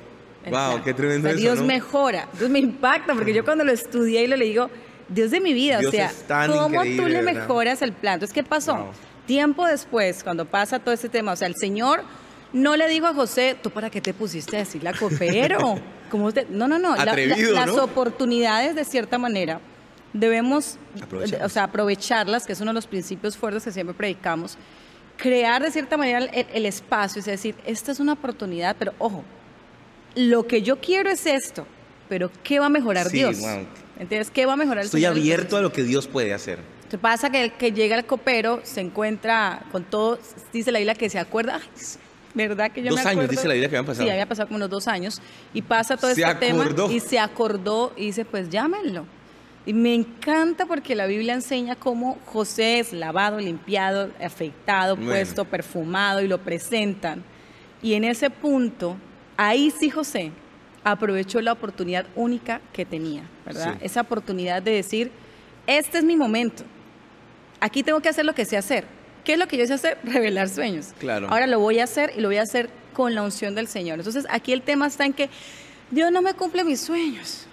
Wow, 0.49 0.83
qué 0.85 0.95
tremendo 0.95 1.29
eso, 1.29 1.39
Dios 1.39 1.61
mejora. 1.61 2.23
Entonces 2.25 2.51
me 2.51 2.61
impacta, 2.61 3.15
porque 3.15 3.35
yo 3.35 3.45
cuando 3.45 3.65
lo 3.65 3.73
estudié 3.73 4.25
y 4.25 4.27
lo 4.29 4.37
le 4.37 4.45
digo 4.45 4.71
Dios 5.11 5.33
de 5.33 5.41
mi 5.41 5.53
vida, 5.53 5.81
o 5.87 5.91
sea, 5.91 6.13
¿cómo 6.47 6.83
tú 6.83 7.09
le 7.09 7.23
mejoras 7.23 7.83
el 7.83 7.93
plan? 7.93 8.15
Entonces, 8.15 8.33
¿qué 8.33 8.45
pasó? 8.45 8.87
Tiempo 9.27 9.67
después, 9.67 10.25
cuando 10.25 10.45
pasa 10.45 10.79
todo 10.79 10.95
este 10.95 11.09
tema, 11.09 11.33
o 11.33 11.37
sea, 11.37 11.49
el 11.49 11.57
Señor 11.57 12.03
no 12.53 12.77
le 12.77 12.89
dijo 12.89 13.07
a 13.07 13.15
José, 13.15 13.57
¿tú 13.61 13.71
para 13.71 13.91
qué 13.91 14.01
te 14.01 14.15
pusiste 14.15 14.57
a 14.57 14.61
decirle 14.61 14.89
a 14.89 14.93
copero? 14.93 15.81
¿Cómo 16.11 16.27
usted? 16.27 16.49
No, 16.49 16.67
no, 16.67 16.79
no. 16.79 16.97
las 16.97 17.71
oportunidades, 17.71 18.75
de 18.75 18.85
cierta 18.85 19.19
manera, 19.19 19.61
debemos 20.13 20.77
o 21.43 21.49
sea, 21.49 21.65
aprovecharlas, 21.65 22.47
que 22.47 22.53
es 22.53 22.61
uno 22.61 22.71
de 22.71 22.75
los 22.75 22.87
principios 22.87 23.37
fuertes 23.37 23.65
que 23.65 23.73
siempre 23.73 23.95
predicamos. 23.95 24.57
Crear 25.17 25.63
de 25.63 25.71
cierta 25.71 25.97
manera 25.97 26.19
el, 26.19 26.67
espacio, 26.67 27.21
es 27.21 27.27
decir, 27.27 27.55
esta 27.67 27.93
es 27.93 28.01
una 28.01 28.15
oportunidad, 28.15 28.75
pero 28.79 28.95
ojo, 28.99 29.23
lo 30.15 30.47
que 30.47 30.63
yo 30.63 30.81
quiero 30.81 31.11
es 31.11 31.27
esto, 31.27 31.67
pero 32.11 32.29
¿qué 32.43 32.59
va 32.59 32.67
a 32.67 32.71
mejorar 32.71 33.09
Dios? 33.09 33.39
Entonces, 33.99 34.31
¿qué 34.31 34.45
va 34.45 34.55
a 34.55 34.57
mejorar? 34.57 34.85
Estoy 34.85 35.05
abierto 35.05 35.57
a 35.57 35.61
lo 35.61 35.73
que 35.73 35.85
Dios 35.85 36.09
puede 36.09 36.35
hacer. 36.35 36.59
¿Qué 36.91 36.99
pasa? 36.99 37.31
Que, 37.31 37.51
que 37.51 37.71
llega 37.71 37.97
el 37.97 38.05
copero, 38.05 38.61
se 38.65 38.81
encuentra 38.81 39.63
con 39.71 39.85
todo, 39.85 40.19
dice 40.53 40.73
la 40.73 40.81
isla 40.81 40.97
que 40.97 41.09
se 41.09 41.21
acuerda, 41.21 41.61
¿verdad? 42.35 42.73
Que 42.73 42.83
yo 42.83 42.91
dos 42.91 43.07
años, 43.07 43.31
dice 43.31 43.47
la 43.47 43.55
isla 43.55 43.69
que 43.69 43.77
habían 43.77 43.87
pasado. 43.87 44.05
Sí, 44.05 44.11
había 44.11 44.27
pasado 44.27 44.49
como 44.49 44.57
unos 44.57 44.71
dos 44.71 44.89
años, 44.89 45.23
y 45.55 45.63
pasa 45.63 45.97
todo 45.97 46.11
este 46.11 46.35
tema, 46.35 46.69
y 46.91 46.99
se 46.99 47.21
acordó, 47.21 47.93
y 47.97 48.07
dice, 48.07 48.25
pues 48.25 48.51
llámenlo. 48.51 49.07
Y 49.65 49.73
me 49.73 49.95
encanta 49.95 50.67
porque 50.67 50.97
la 50.97 51.07
Biblia 51.07 51.35
enseña 51.35 51.77
cómo 51.77 52.19
José 52.27 52.81
es 52.81 52.93
lavado, 52.93 53.39
limpiado, 53.39 54.11
afeitado, 54.21 54.97
puesto, 54.97 55.45
perfumado, 55.45 56.23
y 56.23 56.27
lo 56.27 56.39
presentan. 56.39 57.23
Y 57.81 57.95
en 57.95 58.03
ese 58.03 58.31
punto, 58.31 58.97
ahí 59.37 59.71
sí 59.71 59.91
José 59.91 60.33
aprovechó 60.85 61.41
la 61.41 61.53
oportunidad 61.53 62.07
única 62.15 62.61
que 62.73 62.85
tenía, 62.85 63.23
¿verdad? 63.45 63.77
Esa 63.81 64.01
oportunidad 64.01 64.63
de 64.63 64.73
decir, 64.73 65.11
este 65.67 65.99
es 65.99 66.05
mi 66.05 66.17
momento, 66.17 66.65
aquí 67.61 67.83
tengo 67.83 68.01
que 68.01 68.09
hacer 68.09 68.25
lo 68.25 68.35
que 68.35 68.45
sé 68.45 68.57
hacer. 68.57 68.85
¿Qué 69.25 69.35
es 69.35 69.39
lo 69.39 69.47
que 69.47 69.59
yo 69.59 69.67
sé 69.67 69.75
hacer? 69.75 69.99
Revelar 70.05 70.49
sueños. 70.49 70.95
Claro. 70.99 71.29
Ahora 71.29 71.47
lo 71.47 71.61
voy 71.61 71.79
a 71.79 71.85
hacer 71.85 72.13
y 72.17 72.21
lo 72.21 72.29
voy 72.29 72.39
a 72.39 72.43
hacer 72.43 72.71
con 72.93 73.15
la 73.15 73.23
unción 73.23 73.55
del 73.55 73.69
Señor. 73.69 73.99
Entonces 73.99 74.27
aquí 74.31 74.53
el 74.53 74.63
tema 74.63 74.87
está 74.87 75.05
en 75.05 75.13
que 75.13 75.29
Dios 75.91 76.11
no 76.11 76.23
me 76.23 76.35
cumple 76.35 76.65
mis 76.65 76.81
sueños. 76.81 77.47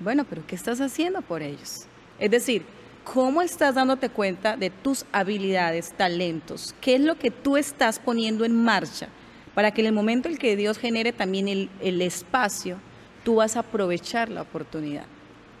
Bueno, 0.00 0.26
pero 0.28 0.42
¿qué 0.46 0.56
estás 0.56 0.80
haciendo 0.80 1.22
por 1.22 1.42
ellos? 1.42 1.86
Es 2.18 2.30
decir, 2.30 2.64
¿cómo 3.04 3.40
estás 3.42 3.74
dándote 3.74 4.08
cuenta 4.08 4.56
de 4.56 4.70
tus 4.70 5.04
habilidades, 5.12 5.92
talentos? 5.92 6.74
¿Qué 6.80 6.96
es 6.96 7.00
lo 7.00 7.16
que 7.16 7.30
tú 7.30 7.56
estás 7.56 7.98
poniendo 7.98 8.44
en 8.44 8.54
marcha? 8.64 9.08
Para 9.54 9.70
que 9.70 9.80
en 9.82 9.88
el 9.88 9.92
momento 9.92 10.28
en 10.28 10.36
que 10.36 10.56
Dios 10.56 10.78
genere 10.78 11.12
también 11.12 11.68
el, 11.80 12.02
espacio, 12.02 12.78
tú 13.24 13.36
vas 13.36 13.56
a 13.56 13.60
aprovechar 13.60 14.28
la 14.28 14.42
oportunidad. 14.42 15.04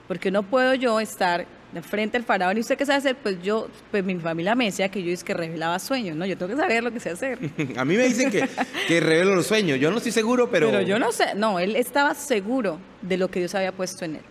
Porque 0.08 0.30
no 0.30 0.42
puedo 0.42 0.74
yo 0.74 1.00
estar 1.00 1.46
de 1.72 1.82
frente 1.82 2.18
al 2.18 2.24
faraón 2.24 2.58
y 2.58 2.60
usted 2.60 2.76
qué 2.76 2.84
sabe 2.84 2.98
hacer, 2.98 3.16
pues 3.16 3.42
yo, 3.42 3.68
pues 3.90 4.04
mi 4.04 4.14
familia 4.16 4.54
me 4.54 4.66
decía 4.66 4.90
que 4.90 5.02
yo 5.02 5.10
es 5.10 5.24
que 5.24 5.32
revelaba 5.32 5.78
sueños, 5.78 6.16
¿no? 6.16 6.26
Yo 6.26 6.36
tengo 6.36 6.54
que 6.54 6.60
saber 6.60 6.84
lo 6.84 6.90
que 6.90 7.00
sé 7.00 7.10
hacer. 7.10 7.38
a 7.76 7.84
mí 7.84 7.96
me 7.96 8.08
dicen 8.08 8.30
que, 8.30 8.46
que 8.88 9.00
revelo 9.00 9.34
los 9.34 9.46
sueños, 9.46 9.78
yo 9.78 9.90
no 9.90 9.96
estoy 9.96 10.12
seguro, 10.12 10.50
pero... 10.50 10.70
Pero 10.70 10.82
yo 10.82 10.98
no 10.98 11.12
sé, 11.12 11.34
no, 11.34 11.58
él 11.58 11.76
estaba 11.76 12.14
seguro 12.14 12.78
de 13.00 13.16
lo 13.16 13.28
que 13.30 13.38
Dios 13.38 13.54
había 13.54 13.72
puesto 13.72 14.04
en 14.04 14.16
él. 14.16 14.22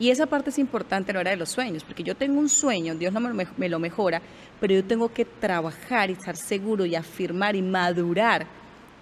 Y 0.00 0.10
esa 0.10 0.26
parte 0.26 0.50
es 0.50 0.58
importante 0.58 1.10
a 1.10 1.14
la 1.14 1.20
hora 1.20 1.30
de 1.30 1.36
los 1.36 1.50
sueños, 1.50 1.82
porque 1.84 2.04
yo 2.04 2.16
tengo 2.16 2.38
un 2.38 2.48
sueño, 2.48 2.94
Dios 2.94 3.12
no 3.12 3.20
me, 3.20 3.46
me 3.56 3.68
lo 3.68 3.78
mejora, 3.78 4.22
pero 4.60 4.74
yo 4.74 4.84
tengo 4.84 5.12
que 5.12 5.24
trabajar 5.24 6.10
y 6.10 6.14
estar 6.14 6.36
seguro 6.36 6.84
y 6.84 6.94
afirmar 6.94 7.56
y 7.56 7.62
madurar 7.62 8.46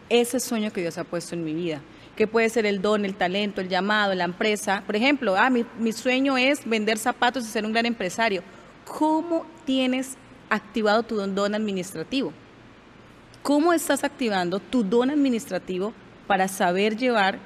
ese 0.09 0.41
sueño 0.41 0.73
que 0.73 0.81
Dios 0.81 0.99
ha 0.99 1.05
puesto 1.05 1.35
en 1.35 1.45
mi 1.45 1.55
vida. 1.55 1.81
¿Qué 2.17 2.27
puede 2.27 2.49
ser 2.49 2.65
el 2.65 2.81
don, 2.81 3.05
el 3.05 3.15
talento, 3.15 3.61
el 3.61 3.69
llamado, 3.69 4.15
la 4.15 4.25
empresa? 4.25 4.83
Por 4.87 4.97
ejemplo, 4.97 5.37
ah, 5.37 5.51
mi, 5.51 5.67
mi 5.79 5.93
sueño 5.93 6.39
es 6.39 6.65
vender 6.65 6.99
zapatos 6.99 7.45
y 7.45 7.49
ser 7.49 7.67
un 7.67 7.73
gran 7.73 7.87
empresario. 7.87 8.43
¿Cómo 8.87 9.45
tienes 9.65 10.17
activado 10.49 11.03
tu 11.03 11.17
don 11.17 11.55
administrativo? 11.55 12.33
¿Cómo 13.43 13.73
estás 13.73 14.03
activando 14.03 14.61
tu 14.61 14.83
don 14.83 15.11
administrativo 15.11 15.93
para 16.27 16.49
saber 16.49 16.97
llevar 16.97 17.39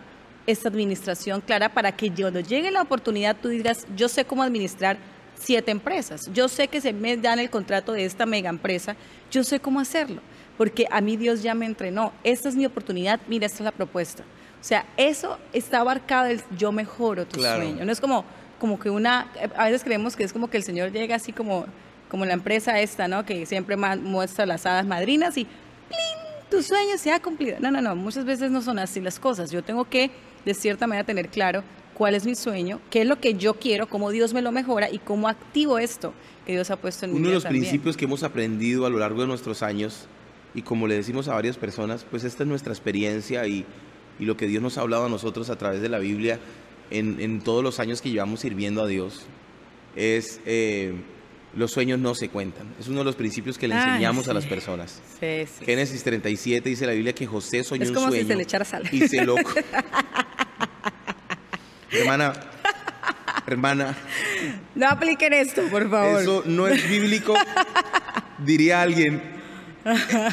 esta 0.47 0.69
administración 0.69 1.41
clara 1.41 1.69
para 1.69 1.93
que 1.93 2.13
cuando 2.13 2.41
llegue 2.41 2.71
la 2.71 2.83
oportunidad 2.83 3.37
tú 3.41 3.49
digas, 3.49 3.87
yo 3.97 4.09
sé 4.09 4.25
cómo 4.25 4.43
administrar 4.43 4.99
siete 5.35 5.71
empresas, 5.71 6.31
yo 6.33 6.49
sé 6.49 6.69
que 6.69 6.81
se 6.81 6.93
me 6.93 7.17
dan 7.17 7.39
el 7.39 7.51
contrato 7.51 7.93
de 7.93 8.05
esta 8.05 8.27
mega 8.27 8.51
empresa, 8.51 8.97
yo 9.31 9.43
sé 9.43 9.61
cómo 9.61 9.81
hacerlo, 9.81 10.21
porque 10.61 10.87
a 10.91 11.01
mí 11.01 11.17
Dios 11.17 11.43
ya 11.43 11.55
me 11.55 11.65
entrenó, 11.65 12.13
esta 12.23 12.51
es 12.51 12.55
mi 12.55 12.67
oportunidad, 12.67 13.19
mira, 13.29 13.47
esta 13.47 13.61
es 13.61 13.65
la 13.65 13.73
propuesta. 13.73 14.25
O 14.61 14.63
sea, 14.63 14.85
eso 14.99 15.39
está 15.55 15.81
abarcado 15.81 16.27
el 16.27 16.43
yo 16.59 16.71
mejoro 16.71 17.25
tu 17.25 17.41
sueño, 17.41 17.83
no 17.83 17.91
es 17.91 17.99
como, 17.99 18.27
como 18.59 18.79
que 18.79 18.91
una, 18.91 19.33
a 19.57 19.65
veces 19.65 19.83
creemos 19.83 20.17
que 20.17 20.23
es 20.23 20.35
como 20.35 20.51
que 20.51 20.59
el 20.59 20.63
Señor 20.63 20.93
llega 20.93 21.17
así 21.17 21.33
como, 21.33 21.65
como 22.11 22.27
la 22.27 22.35
empresa 22.35 22.79
esta, 22.79 23.09
¿no? 23.09 23.25
Que 23.25 23.47
siempre 23.47 23.75
muestra 23.79 24.45
las 24.45 24.67
hadas 24.67 24.85
madrinas 24.85 25.39
y 25.39 25.47
tu 26.51 26.63
sueño 26.63 26.99
se 26.99 27.11
ha 27.11 27.23
cumplido. 27.23 27.57
No, 27.59 27.71
no, 27.71 27.81
no, 27.81 27.97
muchas 27.97 28.27
veces 28.27 28.51
no 28.51 28.61
son 28.61 28.79
así 28.79 29.01
las 29.01 29.19
cosas. 29.19 29.51
Yo 29.51 29.65
tengo 29.65 29.87
que, 29.87 30.11
de 30.45 30.53
cierta 30.53 30.87
manera, 30.87 31.07
tener 31.07 31.31
claro 31.31 31.65
cuál 31.95 32.15
es 32.15 32.27
mi 32.27 32.35
sueño, 32.35 32.83
qué 32.91 33.01
es 33.01 33.07
lo 33.07 33.19
que 33.19 33.33
yo 33.33 33.55
quiero, 33.55 33.89
cómo 33.89 34.11
Dios 34.11 34.35
me 34.35 34.43
lo 34.43 34.53
mejora 34.53 34.91
y 34.91 34.99
cómo 34.99 35.27
activo 35.27 35.79
esto 35.79 36.13
que 36.45 36.53
Dios 36.53 36.71
ha 36.71 36.77
puesto 36.77 37.07
en 37.07 37.13
mi 37.13 37.19
vida. 37.19 37.29
Uno 37.29 37.29
de 37.31 37.35
los 37.37 37.47
principios 37.47 37.97
que 37.97 38.05
hemos 38.05 38.23
aprendido 38.23 38.85
a 38.85 38.91
lo 38.91 38.99
largo 38.99 39.23
de 39.23 39.27
nuestros 39.27 39.63
años, 39.63 40.07
y 40.55 40.63
como 40.63 40.87
le 40.87 40.95
decimos 40.95 41.29
a 41.29 41.35
varias 41.35 41.57
personas, 41.57 42.05
pues 42.11 42.25
esta 42.25 42.43
es 42.43 42.49
nuestra 42.49 42.73
experiencia 42.73 43.47
y, 43.47 43.65
y 44.19 44.25
lo 44.25 44.37
que 44.37 44.47
Dios 44.47 44.63
nos 44.63 44.79
ha 44.79 44.83
hablado 44.83 45.07
a 45.07 45.09
nosotros 45.09 45.51
a 45.51 45.57
través 45.57 45.81
de 45.81 45.89
la 45.89 45.99
Biblia 45.99 46.39
en, 46.91 47.21
en 47.21 47.41
todos 47.41 47.63
los 47.63 47.81
años 47.81 48.03
que 48.03 48.11
llevamos 48.11 48.41
sirviendo 48.41 48.83
a 48.83 48.87
Dios, 48.87 49.23
es... 49.97 50.41
Eh, 50.47 50.95
los 51.55 51.73
sueños 51.73 51.99
no 51.99 52.15
se 52.15 52.29
cuentan. 52.29 52.69
Es 52.79 52.87
uno 52.87 53.01
de 53.01 53.07
los 53.07 53.17
principios 53.17 53.59
que 53.59 53.67
le 53.67 53.75
enseñamos 53.75 54.29
a 54.29 54.35
las 54.35 54.47
personas. 54.47 55.01
Génesis 55.19 56.05
37 56.05 56.69
dice 56.69 56.87
la 56.87 56.93
Biblia 56.93 57.13
que 57.13 57.27
José 57.27 57.65
soñó 57.65 57.89
un 57.89 57.95
sueño. 57.95 58.27
se 58.27 58.37
le 58.37 58.43
echara 58.45 58.65
sal. 58.65 58.85
Y 58.93 59.09
se 59.09 59.25
loco. 59.25 59.51
hermana, 61.91 62.33
hermana. 63.47 63.97
No 64.75 64.89
apliquen 64.89 65.33
esto, 65.33 65.63
por 65.71 65.91
favor. 65.91 66.23
Eso 66.23 66.43
no 66.47 66.69
es 66.69 66.89
bíblico, 66.89 67.35
diría 68.39 68.83
alguien. 68.83 69.40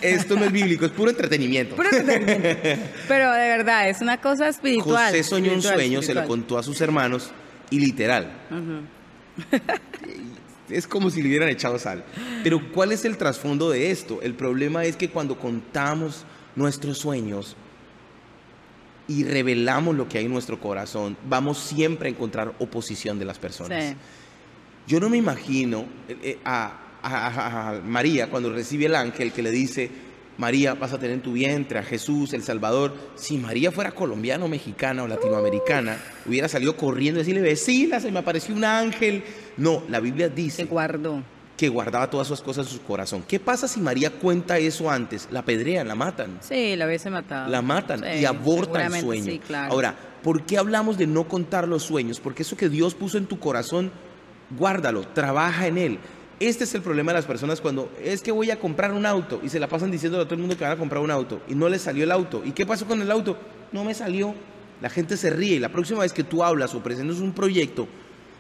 Esto 0.01 0.35
no 0.35 0.45
es 0.45 0.51
bíblico, 0.51 0.85
es 0.85 0.91
puro 0.91 1.09
entretenimiento. 1.09 1.75
Puro 1.75 1.89
entretenimiento. 1.89 2.85
Pero 3.07 3.31
de 3.31 3.47
verdad, 3.47 3.89
es 3.89 4.01
una 4.01 4.19
cosa 4.19 4.47
espiritual. 4.47 5.11
José 5.11 5.23
soñó 5.23 5.53
un 5.53 5.61
sueño, 5.61 6.01
se 6.01 6.13
lo 6.13 6.25
contó 6.25 6.57
a 6.57 6.63
sus 6.63 6.79
hermanos 6.81 7.31
y 7.69 7.79
literal 7.79 8.31
es 10.69 10.87
como 10.87 11.09
si 11.09 11.21
le 11.21 11.29
hubieran 11.29 11.49
echado 11.49 11.79
sal. 11.79 12.03
Pero 12.43 12.71
¿cuál 12.71 12.91
es 12.91 13.05
el 13.05 13.17
trasfondo 13.17 13.69
de 13.69 13.91
esto? 13.91 14.21
El 14.21 14.33
problema 14.33 14.83
es 14.85 14.95
que 14.95 15.09
cuando 15.09 15.37
contamos 15.37 16.25
nuestros 16.55 16.97
sueños 16.97 17.55
y 19.07 19.23
revelamos 19.23 19.95
lo 19.95 20.09
que 20.09 20.17
hay 20.17 20.25
en 20.25 20.33
nuestro 20.33 20.59
corazón, 20.59 21.17
vamos 21.27 21.59
siempre 21.59 22.09
a 22.09 22.11
encontrar 22.11 22.53
oposición 22.59 23.19
de 23.19 23.25
las 23.25 23.39
personas. 23.39 23.95
Yo 24.85 24.99
no 24.99 25.09
me 25.09 25.17
imagino 25.17 25.85
eh, 26.07 26.39
a, 27.11 27.81
María 27.83 28.29
cuando 28.29 28.51
recibe 28.51 28.85
el 28.85 28.95
ángel 28.95 29.31
que 29.31 29.41
le 29.41 29.51
dice, 29.51 29.89
María, 30.37 30.75
vas 30.75 30.93
a 30.93 30.99
tener 30.99 31.15
en 31.15 31.21
tu 31.21 31.33
vientre 31.33 31.79
a 31.79 31.83
Jesús, 31.83 32.33
el 32.33 32.43
Salvador. 32.43 32.93
Si 33.15 33.37
María 33.37 33.71
fuera 33.71 33.91
colombiana 33.91 34.45
o 34.45 34.47
mexicana 34.47 35.03
o 35.03 35.07
latinoamericana, 35.07 35.97
hubiera 36.25 36.47
salido 36.47 36.77
corriendo 36.77 37.19
y 37.19 37.23
decirle, 37.23 37.41
vecina, 37.41 37.99
se 37.99 38.11
me 38.11 38.19
apareció 38.19 38.53
un 38.53 38.63
ángel 38.63 39.23
no, 39.57 39.83
la 39.89 39.99
Biblia 39.99 40.29
dice 40.29 40.65
guardó. 40.65 41.23
que 41.57 41.67
guardaba 41.67 42.09
todas 42.09 42.27
sus 42.27 42.41
cosas 42.41 42.67
en 42.67 42.73
su 42.73 42.83
corazón. 42.83 43.23
¿Qué 43.27 43.39
pasa 43.39 43.67
si 43.67 43.81
María 43.81 44.11
cuenta 44.11 44.59
eso 44.59 44.89
antes? 44.89 45.27
La 45.31 45.41
pedrean, 45.41 45.87
la 45.87 45.95
matan. 45.95 46.37
Sí, 46.41 46.75
la 46.75 46.85
hubiese 46.85 47.09
matado. 47.09 47.49
La 47.49 47.63
matan 47.63 48.03
y 48.19 48.25
abortan 48.25 48.93
el 48.93 49.01
sueño. 49.01 49.41
Ahora, 49.69 49.95
¿por 50.21 50.43
qué 50.43 50.57
hablamos 50.57 50.97
de 50.97 51.07
no 51.07 51.27
contar 51.27 51.67
los 51.67 51.83
sueños? 51.83 52.19
Porque 52.19 52.43
eso 52.43 52.55
que 52.55 52.69
Dios 52.69 52.93
puso 52.93 53.17
en 53.17 53.25
tu 53.25 53.39
corazón, 53.39 53.91
guárdalo, 54.51 55.07
trabaja 55.07 55.65
en 55.65 55.77
él. 55.79 55.99
Este 56.39 56.65
es 56.65 56.75
el 56.75 56.83
problema 56.83 57.11
de 57.11 57.17
las 57.17 57.25
personas 57.25 57.61
cuando 57.61 57.91
es 58.03 58.21
que 58.21 58.31
voy 58.31 58.51
a 58.51 58.59
comprar 58.59 58.91
un 58.91 59.07
auto 59.07 59.39
y 59.43 59.49
se 59.49 59.59
la 59.59 59.67
pasan 59.67 59.89
diciendo 59.89 60.19
a 60.21 60.25
todo 60.25 60.35
el 60.35 60.41
mundo 60.41 60.55
que 60.55 60.63
van 60.63 60.73
a 60.73 60.77
comprar 60.77 61.01
un 61.01 61.09
auto 61.09 61.41
y 61.47 61.55
no 61.55 61.67
les 61.67 61.81
salió 61.81 62.03
el 62.03 62.11
auto. 62.11 62.43
¿Y 62.45 62.51
qué 62.51 62.63
pasó 62.65 62.85
con 62.85 63.01
el 63.01 63.09
auto? 63.09 63.37
No 63.71 63.83
me 63.83 63.95
salió. 63.95 64.35
La 64.79 64.91
gente 64.91 65.17
se 65.17 65.31
ríe 65.31 65.55
y 65.55 65.59
la 65.59 65.69
próxima 65.69 66.01
vez 66.01 66.13
que 66.13 66.23
tú 66.23 66.43
hablas 66.43 66.75
o 66.75 66.83
presentas 66.83 67.17
un 67.17 67.33
proyecto, 67.33 67.87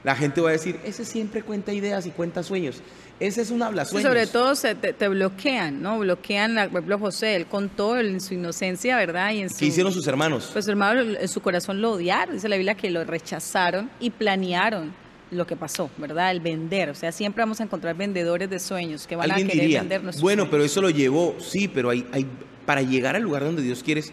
la 0.03 0.15
gente 0.15 0.41
va 0.41 0.49
a 0.49 0.51
decir, 0.51 0.79
ese 0.85 1.03
siempre 1.05 1.41
cuenta 1.41 1.73
ideas 1.73 2.05
y 2.05 2.11
cuenta 2.11 2.43
sueños. 2.43 2.83
Ese 3.19 3.41
es 3.41 3.49
un 3.49 3.63
habla 3.63 3.83
sueños. 3.83 4.07
sobre 4.07 4.27
todo 4.27 4.53
se 4.53 4.75
te, 4.75 5.07
bloquean, 5.07 5.81
¿no? 5.81 5.97
Bloquean, 5.97 6.53
por 6.53 6.81
ejemplo, 6.81 6.99
José, 6.99 7.35
él 7.35 7.47
contó 7.47 7.97
en 7.97 8.21
su 8.21 8.35
inocencia, 8.35 8.95
¿verdad? 8.95 9.31
Y 9.31 9.41
en 9.41 9.49
¿Qué 9.49 9.65
hicieron 9.65 9.91
sus 9.91 10.05
hermanos? 10.05 10.51
Pues 10.53 10.65
su 10.65 10.71
hermano 10.71 11.01
en 11.01 11.27
su 11.27 11.41
corazón 11.41 11.81
lo 11.81 11.93
odiaron, 11.93 12.35
dice 12.35 12.47
la 12.47 12.57
Biblia 12.57 12.75
que 12.75 12.91
lo 12.91 13.03
rechazaron 13.03 13.89
y 13.99 14.11
planearon 14.11 14.93
lo 15.31 15.45
que 15.45 15.55
pasó, 15.55 15.89
¿verdad? 15.97 16.31
El 16.31 16.39
vender. 16.39 16.89
O 16.89 16.95
sea, 16.95 17.11
siempre 17.11 17.41
vamos 17.41 17.59
a 17.59 17.63
encontrar 17.63 17.95
vendedores 17.95 18.49
de 18.49 18.59
sueños 18.59 19.07
que 19.07 19.15
van 19.15 19.31
a 19.31 19.35
querer 19.35 19.51
diría, 19.51 19.81
vender 19.81 20.01
Bueno, 20.19 20.49
pero 20.49 20.63
eso 20.63 20.81
lo 20.81 20.89
llevó, 20.89 21.35
sí, 21.39 21.67
pero 21.67 21.89
hay, 21.89 22.07
hay, 22.11 22.25
para 22.65 22.81
llegar 22.81 23.15
al 23.15 23.23
lugar 23.23 23.43
donde 23.43 23.61
Dios 23.61 23.83
quiere, 23.83 24.03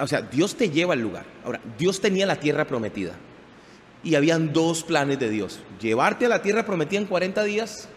o 0.00 0.06
sea, 0.06 0.22
Dios 0.22 0.56
te 0.56 0.70
lleva 0.70 0.94
al 0.94 1.00
lugar. 1.00 1.24
Ahora, 1.44 1.60
Dios 1.78 2.00
tenía 2.00 2.26
la 2.26 2.36
tierra 2.36 2.66
prometida 2.66 3.14
y 4.02 4.14
habían 4.14 4.52
dos 4.52 4.84
planes 4.84 5.18
de 5.18 5.30
Dios. 5.30 5.60
Llevarte 5.80 6.26
a 6.26 6.28
la 6.28 6.42
tierra 6.42 6.64
prometida 6.66 7.00
en 7.00 7.06
40 7.06 7.42
días 7.44 7.88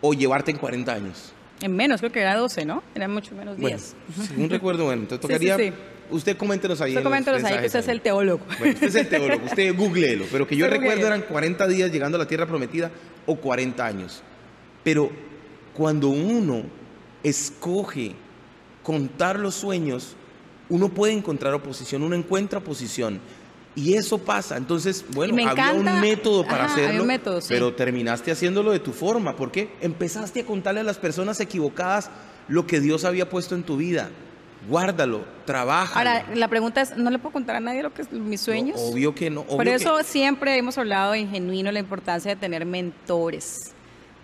o 0.00 0.12
llevarte 0.12 0.50
en 0.50 0.58
40 0.58 0.92
años. 0.92 1.32
En 1.60 1.76
menos, 1.76 2.00
creo 2.00 2.10
que 2.10 2.20
era 2.20 2.36
12, 2.36 2.64
¿no? 2.64 2.82
Eran 2.94 3.12
mucho 3.12 3.36
menos 3.36 3.56
días. 3.56 3.94
Bueno, 4.08 4.28
según 4.28 4.50
recuerdo, 4.50 4.84
bueno, 4.84 5.02
entonces 5.02 5.20
tocaría... 5.20 5.72
Usted 6.12 6.36
coméntenos 6.36 6.80
ahí. 6.80 6.92
Usted 6.92 7.02
coméntenos 7.02 7.44
ahí 7.44 7.58
que 7.58 7.66
usted 7.66 7.80
es 7.80 7.88
el 7.88 8.00
teólogo. 8.00 8.44
Bueno, 8.58 8.74
usted 8.74 8.86
es 8.88 8.94
el 8.94 9.08
teólogo, 9.08 9.46
usted 9.46 9.74
googleelo. 9.76 10.26
Pero 10.30 10.46
que 10.46 10.56
yo 10.56 10.68
recuerdo 10.68 11.06
eran 11.06 11.22
40 11.22 11.66
días 11.66 11.90
llegando 11.90 12.16
a 12.16 12.20
la 12.20 12.28
tierra 12.28 12.46
prometida 12.46 12.90
o 13.26 13.36
40 13.36 13.84
años. 13.84 14.22
Pero 14.84 15.10
cuando 15.74 16.08
uno 16.08 16.64
escoge 17.22 18.14
contar 18.82 19.38
los 19.38 19.54
sueños, 19.54 20.16
uno 20.68 20.88
puede 20.88 21.12
encontrar 21.12 21.54
oposición, 21.54 22.02
uno 22.02 22.14
encuentra 22.14 22.58
oposición. 22.58 23.20
Y 23.74 23.94
eso 23.94 24.18
pasa. 24.18 24.58
Entonces, 24.58 25.04
bueno, 25.14 25.34
había 25.48 25.72
un 25.72 26.00
método 26.00 26.44
para 26.44 26.66
hacerlo, 26.66 27.06
pero 27.48 27.74
terminaste 27.74 28.30
haciéndolo 28.30 28.70
de 28.70 28.80
tu 28.80 28.92
forma. 28.92 29.34
¿Por 29.34 29.50
qué? 29.50 29.70
Empezaste 29.80 30.40
a 30.40 30.44
contarle 30.44 30.80
a 30.80 30.84
las 30.84 30.98
personas 30.98 31.40
equivocadas 31.40 32.10
lo 32.48 32.66
que 32.66 32.80
Dios 32.80 33.04
había 33.04 33.30
puesto 33.30 33.54
en 33.54 33.62
tu 33.62 33.78
vida. 33.78 34.10
Guárdalo, 34.68 35.24
trabaja. 35.44 35.98
Ahora, 35.98 36.24
la 36.34 36.48
pregunta 36.48 36.80
es, 36.80 36.96
¿no 36.96 37.10
le 37.10 37.18
puedo 37.18 37.32
contar 37.32 37.56
a 37.56 37.60
nadie 37.60 37.82
lo 37.82 37.92
que 37.92 38.02
es 38.02 38.12
mis 38.12 38.40
sueños? 38.40 38.78
obvio 38.80 39.14
que 39.14 39.30
no. 39.30 39.44
Por 39.44 39.68
eso 39.68 40.02
siempre 40.04 40.56
hemos 40.56 40.78
hablado 40.78 41.14
en 41.14 41.28
genuino 41.30 41.72
la 41.72 41.80
importancia 41.80 42.34
de 42.34 42.36
tener 42.36 42.64
mentores. 42.64 43.72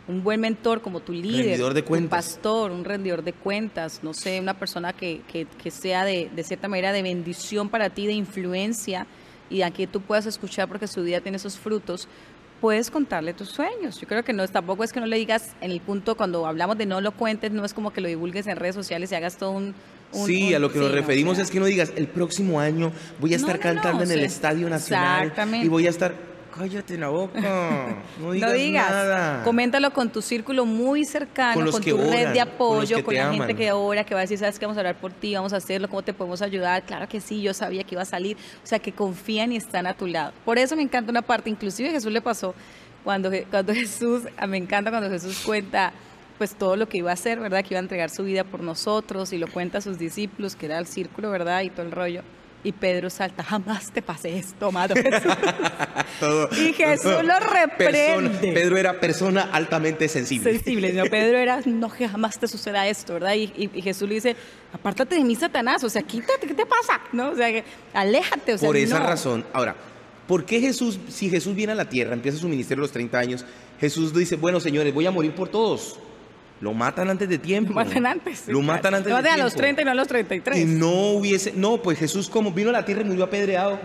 Un 0.07 0.23
buen 0.23 0.41
mentor 0.41 0.81
como 0.81 1.01
tu 1.01 1.13
líder, 1.13 1.59
de 1.59 1.85
un 1.87 2.09
pastor, 2.09 2.71
un 2.71 2.85
rendidor 2.85 3.23
de 3.23 3.35
cuentas, 3.35 4.01
no 4.03 4.15
sé, 4.15 4.41
una 4.41 4.55
persona 4.55 4.95
que, 4.95 5.21
que, 5.31 5.47
que 5.63 5.71
sea 5.71 6.05
de, 6.05 6.31
de 6.35 6.45
cierta 6.45 6.67
manera 6.67 6.93
de 6.93 7.03
bendición 7.03 7.69
para 7.69 7.91
ti, 7.91 8.07
de 8.07 8.15
influencia 8.15 9.07
y 9.51 9.63
aquí 9.63 9.87
tú 9.87 10.01
puedas 10.01 10.27
escuchar 10.27 10.69
porque 10.69 10.87
su 10.87 11.03
vida 11.03 11.21
tiene 11.21 11.37
esos 11.37 11.59
frutos, 11.59 12.09
puedes 12.61 12.91
contarle 12.91 13.35
tus 13.35 13.49
sueños. 13.51 14.01
Yo 14.01 14.07
creo 14.07 14.25
que 14.25 14.33
no, 14.33 14.47
tampoco 14.49 14.85
es 14.85 14.93
que 14.93 15.01
no 15.01 15.07
le 15.07 15.17
digas 15.17 15.55
en 15.61 15.71
el 15.71 15.81
punto 15.81 16.17
cuando 16.17 16.47
hablamos 16.47 16.77
de 16.79 16.87
no 16.87 17.01
lo 17.01 17.13
cuentes, 17.13 17.53
no 17.53 17.65
es 17.65 17.75
como 17.75 17.93
que 17.93 18.01
lo 18.01 18.09
divulgues 18.09 18.47
en 18.47 18.57
redes 18.57 18.75
sociales 18.75 19.13
y 19.13 19.15
hagas 19.15 19.37
todo 19.37 19.51
un... 19.53 19.75
sí, 20.13 20.55
a 20.55 20.59
lo 20.59 20.71
que 20.71 20.79
nos 20.79 20.93
referimos 20.93 21.39
es 21.39 21.51
que 21.51 21.61
no 21.61 21.67
digas, 21.67 21.93
el 21.97 22.09
próximo 22.09 22.61
año 22.61 22.93
voy 23.21 23.33
a 23.33 23.37
estar 23.37 23.59
cantando 23.59 24.05
en 24.05 24.11
el 24.11 24.21
Estadio 24.21 24.69
Nacional 24.69 25.33
y 25.63 25.69
voy 25.69 25.87
a 25.87 25.91
estar 25.91 26.29
Cállate 26.59 26.99
la 26.99 27.09
boca, 27.09 27.41
no 28.19 28.33
digas, 28.33 28.91
nada. 28.91 29.45
Coméntalo 29.45 29.93
con 29.93 30.11
tu 30.11 30.21
círculo 30.21 30.65
muy 30.65 31.05
cercano, 31.05 31.71
con, 31.71 31.81
tu 31.81 31.97
red 31.97 32.33
de 32.33 32.41
apoyo, 32.41 33.05
con, 33.05 33.15
la 33.15 33.33
gente 33.33 33.55
que 33.55 33.71
ora, 33.71 34.03
que 34.03 34.13
va 34.13 34.21
a 34.21 34.23
decir, 34.23 34.39
sabes 34.39 34.59
que 34.59 34.67
vamos 34.67 34.77
a 34.77 34.81
orar 34.81 34.97
por 34.97 35.13
ti, 35.13 35.35
vamos 35.35 35.53
a 35.53 35.59
hacerlo, 35.59 35.89
cómo 35.89 36.03
te 36.03 36.13
podemos 36.13 36.43
ayudar. 36.43 36.83
Claro 36.83 37.09
que 37.09 37.21
sí, 37.21 37.43
yo 37.43 37.55
sabía 37.55 37.85
que 37.85 37.95
iba 37.95 38.03
a 38.03 38.07
salir. 38.07 38.37
O 38.65 38.67
sea, 38.67 38.81
que 38.81 38.91
confían 38.91 39.53
y 39.53 39.57
están 39.57 39.87
a 39.87 39.95
tu 39.95 40.09
lado. 40.09 40.33
Por 40.45 40.59
eso 40.59 40.75
me 40.75 40.83
encanta 40.83 41.13
una 41.13 41.23
parte, 41.23 41.49
inclusive 41.49 41.91
Jesús 41.91 42.11
le 42.11 42.21
pasó 42.21 42.57
cuando, 43.05 43.31
cuando 43.51 43.73
Jesús, 43.75 44.25
me 44.49 44.57
encanta 44.57 44.91
cuando 44.91 45.11
Jesús 45.11 45.41
cuenta 45.45 45.93
pues 46.39 46.55
todo 46.55 46.77
lo 46.77 46.89
que 46.89 46.99
iba 46.99 47.11
a 47.11 47.15
hacer, 47.15 47.41
¿verdad? 47.41 47.63
Que 47.65 47.75
iba 47.75 47.81
a 47.81 47.83
entregar 47.83 48.11
su 48.11 48.23
vida 48.23 48.45
por 48.45 48.63
nosotros 48.63 49.33
y 49.33 49.39
lo 49.39 49.49
cuenta 49.49 49.79
a 49.79 49.81
sus 49.81 49.99
discípulos, 49.99 50.55
que 50.55 50.67
era 50.67 50.79
el 50.79 50.87
círculo, 50.87 51.31
¿verdad? 51.33 51.63
Y 51.63 51.71
todo 51.71 51.85
el 51.85 51.91
rollo 51.91 52.23
Y 52.63 52.73
Pedro 52.73 53.11
salta, 53.11 53.43
jamás 53.43 53.91
te 53.91 54.03
pase 54.03 54.39
esto, 54.39 54.67
amado 54.67 54.95
Jesús. 54.95 55.33
y 56.59 56.73
Jesús 56.73 57.25
lo 57.25 57.41
reprende. 57.41 58.53
Pedro 58.53 58.77
era 58.77 59.01
persona 59.01 59.51
altamente 59.53 60.09
sensible. 60.09 60.53
Sensible, 60.53 60.93
no, 60.93 61.05
Pedro 61.11 61.39
era, 61.39 61.61
no, 61.67 61.91
que 61.91 62.09
jamás 62.09 62.39
te 62.39 62.47
suceda 62.47 62.87
esto, 62.87 63.15
¿verdad? 63.15 63.35
Y, 63.35 63.69
Jesús 63.83 64.09
le 64.09 64.15
dice, 64.15 64.37
apártate 64.73 65.17
de 65.17 65.25
mí, 65.25 65.35
Satanás, 65.35 65.83
o 65.83 65.91
sea, 65.91 66.03
quítate, 66.03 66.47
¿qué 66.47 66.55
te 66.55 66.67
pasa? 66.67 67.01
¿No? 67.13 67.31
O 67.31 67.35
sea, 67.35 67.65
aléjate, 67.93 68.55
o 68.55 68.59
sea, 68.59 68.67
Por 68.69 68.77
esa 68.77 69.01
razón, 69.01 69.45
ahora, 69.53 69.75
¿por 70.29 70.45
qué 70.45 70.61
Jesús, 70.61 71.01
si 71.09 71.31
Jesús 71.31 71.57
viene 71.57 71.73
a 71.73 71.77
la 71.77 71.89
tierra, 71.89 72.15
empieza 72.15 72.39
su 72.39 72.49
ministerio 72.49 72.83
a 72.83 72.85
los 72.85 72.93
30 72.93 73.19
años, 73.19 73.45
Jesús 73.81 74.15
dice, 74.15 74.37
bueno, 74.37 74.61
señores, 74.61 74.95
voy 74.95 75.07
a 75.07 75.11
morir 75.11 75.33
por 75.33 75.49
todos? 75.49 75.99
Lo 76.61 76.75
matan 76.75 77.09
antes 77.11 77.29
de 77.29 77.39
tiempo. 77.39 77.73
Lo 77.75 77.85
matan 77.85 78.07
antes. 78.07 78.49
Lo 78.49 78.63
matan 78.63 78.95
antes 78.95 79.15
de, 79.15 79.23
tiempo. 79.23 79.37
No 79.37 79.43
a 79.43 79.45
los 79.45 79.55
30 79.55 79.83
y 79.83 79.85
no 79.85 79.91
a 79.91 79.95
los 79.95 80.09
33. 80.09 80.59
Y 80.59 80.65
no 80.65 81.11
hubiese. 81.13 81.53
No, 81.55 81.83
pues 81.83 81.99
Jesús, 81.99 82.29
como 82.29 82.53
vino 82.53 82.71
a 82.71 82.73
la 82.73 82.85
tierra 82.85 83.03
y 83.03 83.05
murió 83.05 83.25
apedreado. 83.25 83.79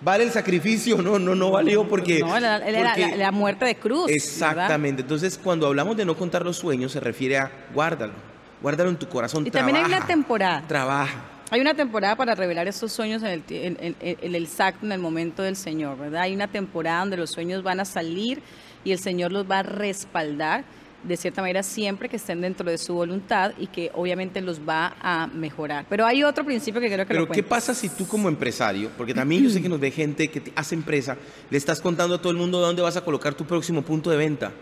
¿Vale 0.00 0.24
el 0.24 0.30
sacrificio? 0.30 1.00
No, 1.00 1.18
no, 1.18 1.34
no 1.34 1.50
valió 1.50 1.88
porque. 1.88 2.20
No, 2.20 2.38
la, 2.38 2.58
la, 2.58 3.32
muerte 3.32 3.64
de 3.64 3.76
cruz. 3.76 4.10
Exactamente. 4.10 5.02
Entonces, 5.02 5.38
cuando 5.42 5.66
hablamos 5.66 5.96
de 5.96 6.04
no 6.04 6.14
contar 6.14 6.44
los 6.44 6.58
sueños, 6.58 6.92
se 6.92 7.00
refiere 7.00 7.38
a 7.38 7.50
guárdalo. 7.72 8.12
Guárdalo 8.60 8.90
en 8.90 8.96
tu 8.96 9.08
corazón. 9.08 9.46
Y 9.46 9.50
también 9.50 9.76
hay 9.78 9.84
una 9.84 10.06
temporada. 10.06 10.62
Trabaja. 10.66 11.30
Hay 11.50 11.60
una 11.60 11.74
temporada 11.74 12.16
para 12.16 12.34
revelar 12.34 12.66
esos 12.66 12.90
sueños 12.92 13.22
en 13.22 13.28
el, 13.28 13.42
en, 13.48 13.76
en, 13.80 13.96
en 14.00 14.34
el 14.34 14.48
en 14.82 14.92
el 14.92 14.98
momento 14.98 15.42
del 15.42 15.56
Señor, 15.56 15.98
¿verdad? 15.98 16.22
Hay 16.22 16.34
una 16.34 16.48
temporada 16.48 17.00
donde 17.00 17.16
los 17.16 17.30
sueños 17.30 17.62
van 17.62 17.80
a 17.80 17.84
salir 17.84 18.42
y 18.82 18.92
el 18.92 18.98
Señor 18.98 19.30
los 19.30 19.48
va 19.48 19.60
a 19.60 19.62
respaldar 19.62 20.64
de 21.06 21.16
cierta 21.16 21.42
manera 21.42 21.62
siempre 21.62 22.08
que 22.08 22.16
estén 22.16 22.40
dentro 22.40 22.68
de 22.70 22.78
su 22.78 22.94
voluntad 22.94 23.52
y 23.58 23.66
que 23.66 23.90
obviamente 23.94 24.40
los 24.40 24.60
va 24.60 24.96
a 25.00 25.26
mejorar. 25.26 25.86
Pero 25.88 26.06
hay 26.06 26.24
otro 26.24 26.44
principio 26.44 26.80
que 26.80 26.88
creo 26.88 27.06
que... 27.06 27.14
Pero 27.14 27.28
¿qué 27.28 27.42
pasa 27.42 27.74
si 27.74 27.88
tú 27.88 28.06
como 28.06 28.28
empresario, 28.28 28.90
porque 28.96 29.14
también 29.14 29.44
yo 29.44 29.50
sé 29.50 29.60
que 29.60 29.68
nos 29.68 29.80
ve 29.80 29.90
gente 29.90 30.28
que 30.28 30.52
hace 30.56 30.74
empresa, 30.74 31.16
le 31.50 31.58
estás 31.58 31.80
contando 31.80 32.16
a 32.16 32.18
todo 32.18 32.32
el 32.32 32.38
mundo 32.38 32.60
dónde 32.60 32.82
vas 32.82 32.96
a 32.96 33.04
colocar 33.04 33.34
tu 33.34 33.44
próximo 33.44 33.82
punto 33.82 34.10
de 34.10 34.16
venta? 34.16 34.52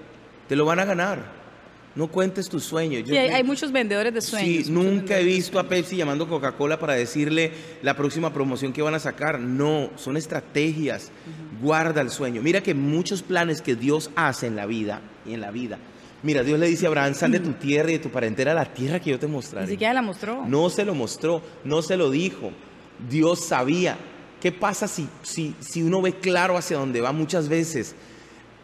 Te 0.49 0.57
lo 0.57 0.65
van 0.65 0.81
a 0.81 0.85
ganar. 0.85 1.43
No 1.95 2.09
cuentes 2.09 2.49
tus 2.49 2.65
sueños. 2.65 3.07
sí, 3.07 3.17
hay, 3.17 3.45
muchos 3.45 3.71
vendedores 3.71 4.15
de 4.15 4.23
sueños. 4.23 4.67
Sí, 4.67 4.73
nunca 4.73 5.19
he 5.19 5.25
visto 5.25 5.59
a 5.59 5.69
Pepsi 5.69 5.97
llamando 5.97 6.27
Coca-Cola 6.27 6.79
para 6.79 6.95
decirle 6.95 7.53
la 7.83 7.95
próxima 7.95 8.33
promoción 8.33 8.73
que 8.73 8.81
van 8.81 8.95
a 8.95 8.99
sacar. 8.99 9.39
No, 9.39 9.91
son 9.97 10.17
estrategias. 10.17 11.13
Guarda 11.61 12.01
el 12.01 12.09
sueño. 12.09 12.41
Mira 12.41 12.63
que 12.63 12.73
muchos 12.73 13.23
planes 13.23 13.61
que 13.61 13.77
Dios 13.77 14.11
hace 14.17 14.47
en 14.47 14.57
la 14.57 14.65
vida 14.65 15.03
y 15.27 15.35
en 15.35 15.43
la 15.43 15.51
vida 15.51 15.79
Mira, 16.23 16.43
Dios 16.43 16.59
le 16.59 16.69
dice 16.69 16.87
a 16.87 16.89
Abraham, 16.89 17.15
sal 17.15 17.33
de 17.33 17.41
tu 17.41 17.53
tierra 17.61 17.91
y 17.91 17.95
de 17.95 17.99
tu 17.99 18.11
parentela 18.11 18.53
a 18.53 18.55
la 18.55 18.73
tierra 18.73 19.01
que 19.01 19.11
yo 19.11 19.19
te 19.19 19.27
mostraré. 19.27 19.67
Ni 19.67 19.73
siquiera 19.73 19.95
la 19.95 20.03
mostró. 20.03 20.45
No 20.47 20.71
se 20.71 20.85
lo 20.85 20.95
mostró, 20.95 21.43
no 21.65 21.83
se 21.83 21.97
lo 21.97 22.11
dijo. 22.11 22.53
Dios 23.09 23.45
sabía. 23.45 23.97
¿Qué 24.41 24.53
pasa 24.53 24.89
si, 24.89 25.09
si, 25.23 25.55
si 25.61 25.83
uno 25.83 26.03
ve 26.03 26.15
claro 26.15 26.57
hacia 26.57 26.77
dónde 26.77 27.01
va 27.01 27.13
muchas 27.13 27.49
veces? 27.49 27.95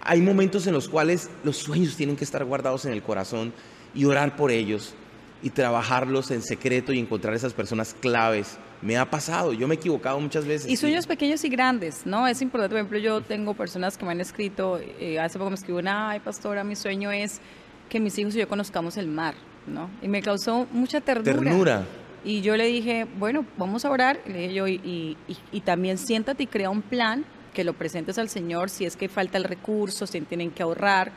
Hay 0.01 0.21
momentos 0.21 0.67
en 0.67 0.73
los 0.73 0.89
cuales 0.89 1.31
los 1.45 1.57
sueños 1.57 1.97
tienen 1.97 2.17
que 2.17 2.25
estar 2.25 2.45
guardados 2.45 2.85
en 2.85 2.93
el 2.93 3.03
corazón 3.03 3.53
y 3.95 4.05
orar 4.05 4.37
por 4.37 4.51
ellos 4.51 4.95
y 5.43 5.51
trabajarlos 5.51 6.31
en 6.31 6.43
secreto 6.43 6.93
y 6.93 6.99
encontrar 6.99 7.35
esas 7.35 7.53
personas 7.53 7.95
claves 8.01 8.59
me 8.81 8.97
ha 8.97 9.09
pasado, 9.09 9.53
yo 9.53 9.67
me 9.67 9.75
he 9.75 9.79
equivocado 9.79 10.21
muchas 10.21 10.47
veces. 10.47 10.71
Y 10.71 10.77
sueños 10.77 11.07
pequeños 11.07 11.45
y 11.45 11.49
grandes, 11.49 12.07
¿no? 12.07 12.27
Es 12.27 12.41
importante, 12.43 12.75
por 12.75 12.79
ejemplo, 12.79 12.99
yo 12.99 13.21
tengo 13.21 13.55
personas 13.55 13.99
que 13.99 14.05
me 14.05 14.13
han 14.13 14.21
escrito, 14.21 14.79
eh, 14.79 15.19
hace 15.19 15.39
poco 15.39 15.51
me 15.51 15.57
escribió 15.57 15.81
una, 15.81 16.11
ay 16.11 16.21
pastora, 16.21 16.65
mi 16.65 16.77
sueño 16.77 17.11
es 17.11 17.41
que 17.89 18.01
mis 18.01 18.17
hijos 18.19 18.35
y 18.37 18.39
yo 18.39 18.49
conozcamos 18.49 18.97
el 18.97 19.09
mar, 19.09 19.35
¿no? 19.67 19.91
Y 20.03 20.09
me 20.09 20.23
causó 20.23 20.67
mucha 20.73 21.01
ternura. 21.01 21.33
Ternura. 21.33 21.87
Y 22.25 22.41
yo 22.41 22.57
le 22.57 22.67
dije, 22.67 23.07
bueno, 23.19 23.45
vamos 23.57 23.85
a 23.85 23.91
orar, 23.91 24.21
le 24.27 24.41
dije 24.41 24.55
yo, 24.55 24.69
y, 24.69 25.17
y, 25.53 25.61
también 25.61 25.99
siéntate 25.99 26.43
y 26.43 26.47
crea 26.47 26.69
un 26.69 26.83
plan 26.83 27.25
que 27.55 27.65
lo 27.65 27.73
presentes 27.73 28.19
al 28.19 28.29
Señor 28.29 28.71
si 28.71 28.85
es 28.85 28.97
que 28.97 29.09
falta 29.09 29.39
el 29.39 29.45
recurso, 29.45 30.07
si 30.07 30.21
tienen 30.23 30.51
que 30.51 30.63
ahorrar, 30.63 31.13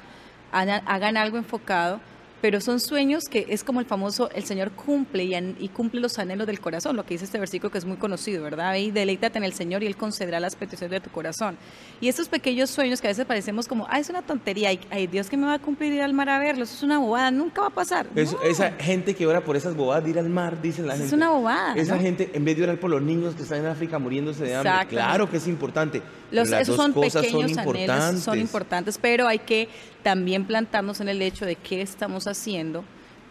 hagan 0.52 1.18
algo 1.18 1.38
enfocado 1.38 2.00
pero 2.42 2.60
son 2.60 2.80
sueños 2.80 3.26
que 3.30 3.46
es 3.50 3.64
como 3.64 3.80
el 3.80 3.86
famoso, 3.86 4.30
el 4.32 4.44
Señor 4.44 4.72
cumple 4.72 5.24
y, 5.24 5.70
cumple 5.70 6.02
los 6.02 6.18
anhelos 6.18 6.48
del 6.48 6.60
corazón, 6.60 6.96
lo 6.96 7.06
que 7.06 7.14
dice 7.14 7.26
este 7.26 7.40
versículo 7.40 7.72
que 7.72 7.78
es 7.78 7.86
muy 7.86 7.98
conocido, 7.98 8.44
¿verdad? 8.44 8.76
Y 8.76 8.92
deleítate 8.92 9.38
en 9.38 9.44
el 9.44 9.54
Señor 9.54 9.84
y 9.84 9.88
Él 9.88 9.96
concederá 9.96 10.40
las 10.40 10.56
peticiones 10.56 10.92
de 10.92 11.00
tu 11.00 11.12
corazón. 11.12 11.56
Y 12.02 12.08
esos 12.08 12.28
pequeños 12.28 12.70
sueños 12.72 13.00
que 13.00 13.08
a 13.08 13.12
veces 13.12 13.26
parecemos 13.26 13.68
como, 13.68 13.86
ah, 13.90 14.00
es 14.00 14.10
una 14.10 14.24
tontería, 14.24 14.72
ay, 14.90 15.08
Dios 15.08 15.30
que 15.30 15.38
me 15.38 15.46
va 15.46 15.54
a 15.54 15.60
cumplir 15.60 15.94
ir 15.94 16.02
al 16.02 16.14
mar 16.14 16.30
a 16.30 16.40
verlos, 16.40 16.70
eso 16.70 16.78
es 16.78 16.84
una 16.84 16.98
bobada, 16.98 17.30
nunca 17.30 17.62
va 17.62 17.68
a 17.68 17.72
pasar. 17.72 18.08
Esa 18.16 18.72
gente 18.72 19.16
que 19.16 19.28
ora 19.28 19.42
por 19.42 19.56
esas 19.56 19.76
bobadas 19.76 20.04
de 20.04 20.10
ir 20.10 20.20
al 20.20 20.30
mar, 20.30 20.62
dicen 20.62 20.88
la 20.88 20.94
gente. 20.94 21.08
Es 21.08 21.14
una 21.14 21.30
bobada. 21.30 21.76
Esa 21.76 22.00
gente, 22.00 22.32
en 22.34 22.44
vez 22.44 22.58
de 22.58 22.64
orar 22.64 22.80
por 22.80 22.90
los 22.90 23.02
niños 23.02 23.36
que 23.36 23.44
están 23.44 23.60
en 23.60 23.68
África 23.68 24.00
muriéndose 24.00 24.44
de 24.44 24.56
hambre, 24.56 24.88
claro 24.90 25.30
que 25.30 25.38
es 25.38 25.48
importante. 25.48 26.02
Los, 26.32 26.52
esos 26.52 26.76
son 26.76 26.94
pequeños 26.94 27.52
son 27.52 27.60
anhelos, 27.60 28.22
son 28.22 28.40
importantes, 28.40 28.98
pero 28.98 29.28
hay 29.28 29.40
que 29.40 29.68
también 30.02 30.46
plantarnos 30.46 31.02
en 31.02 31.10
el 31.10 31.22
hecho 31.22 31.46
de 31.46 31.56
qué 31.56 31.82
estamos 31.82 32.26
haciendo, 32.28 32.84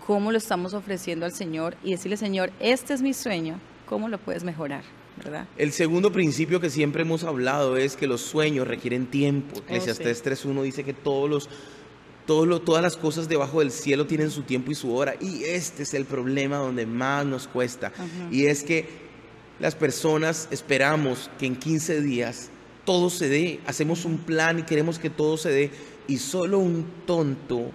cómo 0.06 0.32
lo 0.32 0.38
estamos 0.38 0.74
ofreciendo 0.74 1.24
al 1.24 1.32
Señor 1.32 1.76
y 1.82 1.92
decirle, 1.92 2.16
Señor, 2.16 2.52
este 2.60 2.92
es 2.92 3.00
mi 3.00 3.14
sueño, 3.14 3.58
¿cómo 3.86 4.08
lo 4.08 4.18
puedes 4.18 4.44
mejorar? 4.44 4.82
¿verdad? 5.16 5.46
El 5.56 5.72
segundo 5.72 6.12
principio 6.12 6.60
que 6.60 6.70
siempre 6.70 7.02
hemos 7.02 7.24
hablado 7.24 7.76
es 7.76 7.96
que 7.96 8.06
los 8.06 8.20
sueños 8.20 8.66
requieren 8.66 9.06
tiempo. 9.06 9.56
Oh, 9.56 9.62
Eclesiastes 9.62 10.24
3.1 10.24 10.62
dice 10.62 10.84
que 10.84 10.94
todos 10.94 11.28
los, 11.28 11.48
todas 12.26 12.82
las 12.82 12.96
cosas 12.96 13.28
debajo 13.28 13.60
del 13.60 13.70
cielo 13.70 14.06
tienen 14.06 14.30
su 14.30 14.42
tiempo 14.42 14.70
y 14.70 14.74
su 14.74 14.94
hora. 14.94 15.14
Y 15.20 15.44
este 15.44 15.82
es 15.82 15.94
el 15.94 16.04
problema 16.04 16.56
donde 16.56 16.86
más 16.86 17.26
nos 17.26 17.48
cuesta. 17.48 17.92
Y 18.30 18.46
es 18.46 18.62
que 18.62 18.88
las 19.58 19.74
personas 19.74 20.48
esperamos 20.50 21.30
que 21.38 21.46
en 21.46 21.56
15 21.56 22.00
días 22.00 22.50
todo 22.84 23.10
se 23.10 23.28
dé. 23.28 23.60
Hacemos 23.66 24.04
un 24.04 24.18
plan 24.18 24.58
y 24.58 24.62
queremos 24.62 24.98
que 24.98 25.10
todo 25.10 25.36
se 25.36 25.50
dé 25.50 25.70
y 26.06 26.18
solo 26.18 26.58
un 26.58 26.86
tonto 27.06 27.70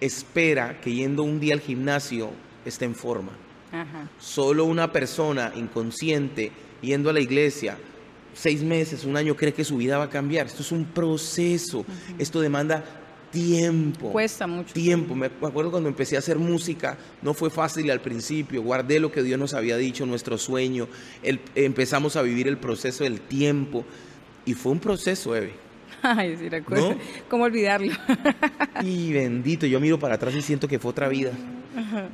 espera 0.00 0.80
que 0.80 0.92
yendo 0.92 1.22
un 1.22 1.38
día 1.38 1.54
al 1.54 1.60
gimnasio 1.60 2.30
esté 2.64 2.84
en 2.84 2.94
forma. 2.94 3.32
Solo 4.18 4.64
una 4.64 4.92
persona 4.92 5.52
inconsciente 5.54 6.52
yendo 6.82 7.10
a 7.10 7.12
la 7.12 7.20
iglesia 7.20 7.78
seis 8.34 8.62
meses, 8.62 9.04
un 9.04 9.16
año 9.16 9.36
cree 9.36 9.52
que 9.52 9.64
su 9.64 9.76
vida 9.76 9.98
va 9.98 10.04
a 10.04 10.10
cambiar. 10.10 10.46
Esto 10.46 10.62
es 10.62 10.72
un 10.72 10.84
proceso. 10.84 11.84
Esto 12.18 12.40
demanda 12.40 12.84
tiempo. 13.32 14.12
Cuesta 14.12 14.46
mucho. 14.46 14.72
Tiempo. 14.72 15.16
Me 15.16 15.26
acuerdo 15.26 15.72
cuando 15.72 15.88
empecé 15.88 16.14
a 16.14 16.20
hacer 16.20 16.38
música, 16.38 16.96
no 17.22 17.34
fue 17.34 17.50
fácil 17.50 17.90
al 17.90 18.00
principio. 18.00 18.62
Guardé 18.62 19.00
lo 19.00 19.10
que 19.10 19.24
Dios 19.24 19.40
nos 19.40 19.54
había 19.54 19.76
dicho, 19.76 20.06
nuestro 20.06 20.38
sueño. 20.38 20.86
empezamos 21.56 22.14
a 22.14 22.22
vivir 22.22 22.46
el 22.46 22.58
proceso 22.58 23.02
del 23.02 23.20
tiempo. 23.20 23.84
Y 24.44 24.54
fue 24.54 24.72
un 24.72 24.78
proceso, 24.78 25.34
Eve. 25.34 25.54
Ay, 26.02 26.36
sí, 26.36 26.48
recuerdo. 26.48 26.94
¿Cómo 27.28 27.44
olvidarlo? 27.44 27.92
y 28.82 29.12
bendito, 29.12 29.66
yo 29.66 29.80
miro 29.80 29.98
para 29.98 30.16
atrás 30.16 30.34
y 30.34 30.42
siento 30.42 30.68
que 30.68 30.78
fue 30.78 30.90
otra 30.90 31.08
vida. 31.08 31.32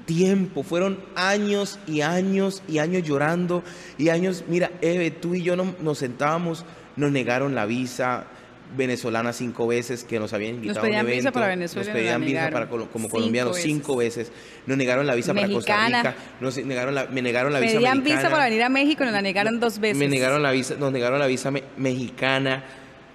Tiempo, 0.07 0.63
fueron 0.63 1.01
años 1.17 1.81
y 1.87 2.03
años 2.03 2.63
y 2.69 2.79
años 2.79 3.03
llorando 3.03 3.65
y 3.99 4.09
años, 4.09 4.45
mira, 4.47 4.71
Eve, 4.81 5.11
tú 5.11 5.35
y 5.35 5.43
yo 5.43 5.57
nos 5.57 5.99
sentábamos, 5.99 6.65
nos 6.97 7.11
negaron 7.11 7.57
la 7.57 7.67
visa 7.67 8.29
venezolana 8.77 9.33
cinco 9.33 9.67
veces 9.67 10.05
que 10.05 10.19
nos 10.19 10.33
habían 10.33 10.57
invitado 10.57 10.81
nos 10.81 10.85
pedían 10.85 11.01
a 11.01 11.05
un 11.05 11.09
evento. 11.09 11.23
Visa 11.23 11.33
para 11.33 11.49
Venezuela 11.49 11.87
nos 11.87 11.95
pedían 11.95 12.21
visa 12.21 12.51
para 12.51 12.69
como 12.69 13.09
colombianos 13.09 13.57
cinco 13.57 13.97
veces. 13.97 14.31
Nos 14.67 14.77
negaron 14.77 15.07
la 15.07 15.15
visa 15.15 15.35
para 15.35 15.49
Costa 15.49 15.87
Rica. 15.87 16.15
Nos 16.41 16.57
negaron 16.65 16.95
la, 16.95 17.07
me 17.07 17.23
negaron 17.23 17.53
la 17.53 17.61
visa 17.61 17.75
Pedían 17.75 18.03
visa 18.03 18.31
para 18.31 18.45
venir 18.45 18.63
a 18.63 18.69
México 18.69 19.05
nos 19.05 19.13
la 19.13 19.23
negaron 19.23 19.61
dos 19.61 19.79
veces. 19.79 19.99
Me 19.99 20.09
negaron 20.09 20.43
la 20.43 20.51
visa, 20.51 20.75
nos 20.79 20.93
negaron 20.93 21.19
la 21.19 21.27
visa 21.27 21.51
mexicana. 21.77 22.65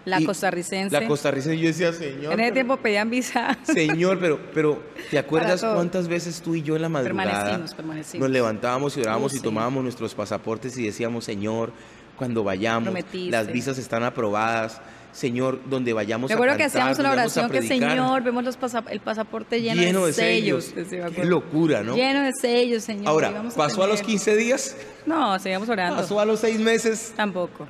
La 0.06 0.22
costarricense. 0.22 1.00
La 1.00 1.08
costarricense, 1.08 1.58
yo 1.58 1.68
decía, 1.68 1.94
señor. 1.94 2.34
En 2.34 2.40
ese 2.42 2.52
tiempo 2.52 2.78
pedían 2.78 3.10
visa. 3.10 3.58
Señor, 3.64 4.20
pero, 4.20 4.40
pero 4.54 4.84
¿te 5.10 5.18
acuerdas 5.18 5.62
cuántas 5.62 6.08
veces 6.08 6.42
tú 6.42 6.56
y 6.56 6.62
yo 6.62 6.76
en 6.76 6.82
la 6.82 6.90
madrugada 6.90 7.32
permanecimos, 7.32 7.74
permanecimos. 7.74 8.28
nos 8.28 8.34
levantábamos 8.34 8.98
y 8.98 9.02
orábamos 9.02 9.34
y 9.34 9.40
tomábamos 9.40 9.84
nuestros 9.84 10.14
pasaportes 10.14 10.78
y 10.78 10.86
decíamos, 10.86 11.24
Señor, 11.24 11.72
cuando 12.18 12.44
vayamos, 12.44 12.94
las 13.14 13.48
visas 13.48 13.78
están 13.78 14.04
aprobadas. 14.04 14.82
Señor, 15.14 15.62
donde 15.70 15.94
vayamos 15.94 16.30
Me 16.30 16.34
acuerdo 16.34 16.58
que 16.58 16.64
hacíamos 16.64 16.98
una 16.98 17.12
oración 17.12 17.50
que, 17.50 17.62
Señor, 17.62 18.24
vemos 18.24 18.44
los 18.44 18.58
el 18.90 19.00
pasaporte 19.00 19.62
lleno, 19.62 20.08
de, 20.08 20.14
sellos. 20.14 20.74
Qué 21.16 21.24
locura, 21.24 21.84
¿no? 21.84 21.96
Lleno 21.96 22.24
de 22.24 22.34
sellos, 22.34 22.84
Señor. 22.84 23.08
Ahora, 23.08 23.44
¿pasó 23.56 23.84
a, 23.84 23.88
los 23.88 24.02
15 24.02 24.36
días? 24.36 24.76
No, 25.06 25.38
seguíamos 25.38 25.70
orando. 25.70 25.98
¿Pasó 25.98 26.20
a 26.20 26.26
los 26.26 26.40
6 26.40 26.60
meses? 26.60 27.14
Tampoco. 27.16 27.68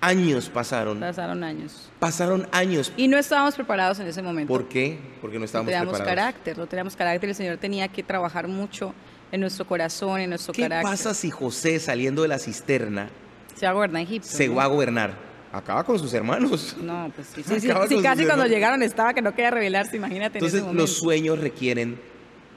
Años 0.00 0.50
pasaron. 0.50 1.00
Pasaron 1.00 1.44
años. 1.44 1.90
Pasaron 1.98 2.48
años. 2.52 2.92
Y 2.96 3.08
no 3.08 3.16
estábamos 3.16 3.54
preparados 3.54 3.98
en 4.00 4.06
ese 4.06 4.22
momento. 4.22 4.52
¿Por 4.52 4.68
qué? 4.68 4.98
Porque 5.20 5.38
no 5.38 5.44
estábamos 5.44 5.72
no 5.72 5.78
teníamos 5.78 6.00
carácter, 6.00 6.58
no 6.58 6.66
teníamos 6.66 6.96
carácter. 6.96 7.30
El 7.30 7.34
Señor 7.34 7.56
tenía 7.58 7.88
que 7.88 8.02
trabajar 8.02 8.48
mucho 8.48 8.94
en 9.32 9.40
nuestro 9.40 9.66
corazón, 9.66 10.20
en 10.20 10.30
nuestro 10.30 10.52
carácter. 10.52 10.80
¿Qué 10.80 10.90
pasa 10.90 11.14
si 11.14 11.30
José, 11.30 11.78
saliendo 11.78 12.22
de 12.22 12.28
la 12.28 12.38
cisterna, 12.38 13.08
se 13.54 13.66
va 13.66 13.72
a 13.72 13.74
gobernar 13.74 14.02
Egipto? 14.02 14.28
Se 14.28 14.48
va 14.48 14.64
a 14.64 14.66
gobernar. 14.66 15.33
Acaba 15.54 15.84
con 15.84 15.96
sus 16.00 16.12
hermanos. 16.12 16.76
No, 16.82 17.12
pues 17.14 17.28
sí. 17.28 17.42
sí, 17.46 17.60
sí, 17.60 18.02
casi 18.02 18.26
cuando 18.26 18.44
llegaron 18.46 18.82
estaba 18.82 19.14
que 19.14 19.22
no 19.22 19.30
quería 19.30 19.52
revelarse, 19.52 19.96
imagínate. 19.96 20.38
Entonces, 20.38 20.64
los 20.72 20.98
sueños 20.98 21.38
requieren 21.38 21.96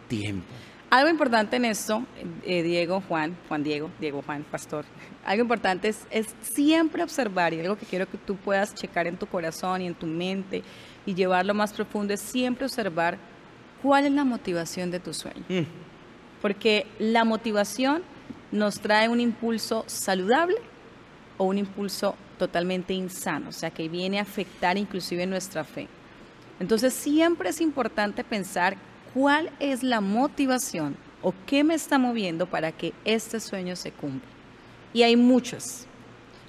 tiempo. 0.07 0.47
Algo 0.89 1.09
importante 1.09 1.57
en 1.57 1.65
esto, 1.65 2.03
eh, 2.43 2.63
Diego, 2.63 3.03
Juan, 3.07 3.37
Juan 3.47 3.61
Diego, 3.61 3.91
Diego, 3.99 4.23
Juan, 4.25 4.43
pastor, 4.49 4.85
algo 5.25 5.43
importante 5.43 5.89
es, 5.89 6.07
es, 6.09 6.27
siempre 6.41 7.03
observar 7.03 7.53
y 7.53 7.59
algo 7.59 7.75
que 7.75 7.85
quiero 7.85 8.09
que 8.09 8.17
tú 8.17 8.37
puedas 8.37 8.73
checar 8.73 9.05
en 9.05 9.17
tu 9.17 9.27
corazón 9.27 9.81
y 9.81 9.87
en 9.87 9.93
tu 9.93 10.07
mente 10.07 10.63
y 11.05 11.13
llevarlo 11.13 11.53
más 11.53 11.73
profundo 11.73 12.13
es 12.13 12.21
siempre 12.21 12.65
observar 12.65 13.17
cuál 13.83 14.05
es 14.05 14.11
la 14.13 14.23
motivación 14.23 14.89
de 14.89 15.01
tu 15.01 15.13
sueño. 15.13 15.43
Mm. 15.49 15.65
Porque 16.41 16.87
la 16.99 17.25
motivación 17.25 18.01
nos 18.51 18.79
trae 18.79 19.09
un 19.09 19.19
impulso 19.19 19.83
saludable 19.87 20.55
o 21.37 21.43
un 21.43 21.57
impulso 21.57 22.15
totalmente 22.37 22.93
insano, 22.93 23.49
o 23.49 23.51
sea, 23.51 23.71
que 23.71 23.89
viene 23.89 24.19
a 24.19 24.23
afectar 24.23 24.77
inclusive 24.77 25.25
nuestra 25.25 25.63
fe. 25.63 25.87
Entonces 26.59 26.93
siempre 26.93 27.49
es 27.49 27.61
importante 27.61 28.23
pensar 28.23 28.77
cuál 29.13 29.49
es 29.59 29.83
la 29.83 30.01
motivación 30.01 30.95
o 31.21 31.33
qué 31.45 31.63
me 31.63 31.73
está 31.73 31.97
moviendo 31.97 32.45
para 32.45 32.71
que 32.71 32.93
este 33.05 33.39
sueño 33.39 33.75
se 33.75 33.91
cumpla. 33.91 34.29
Y 34.93 35.03
hay 35.03 35.15
muchas. 35.15 35.85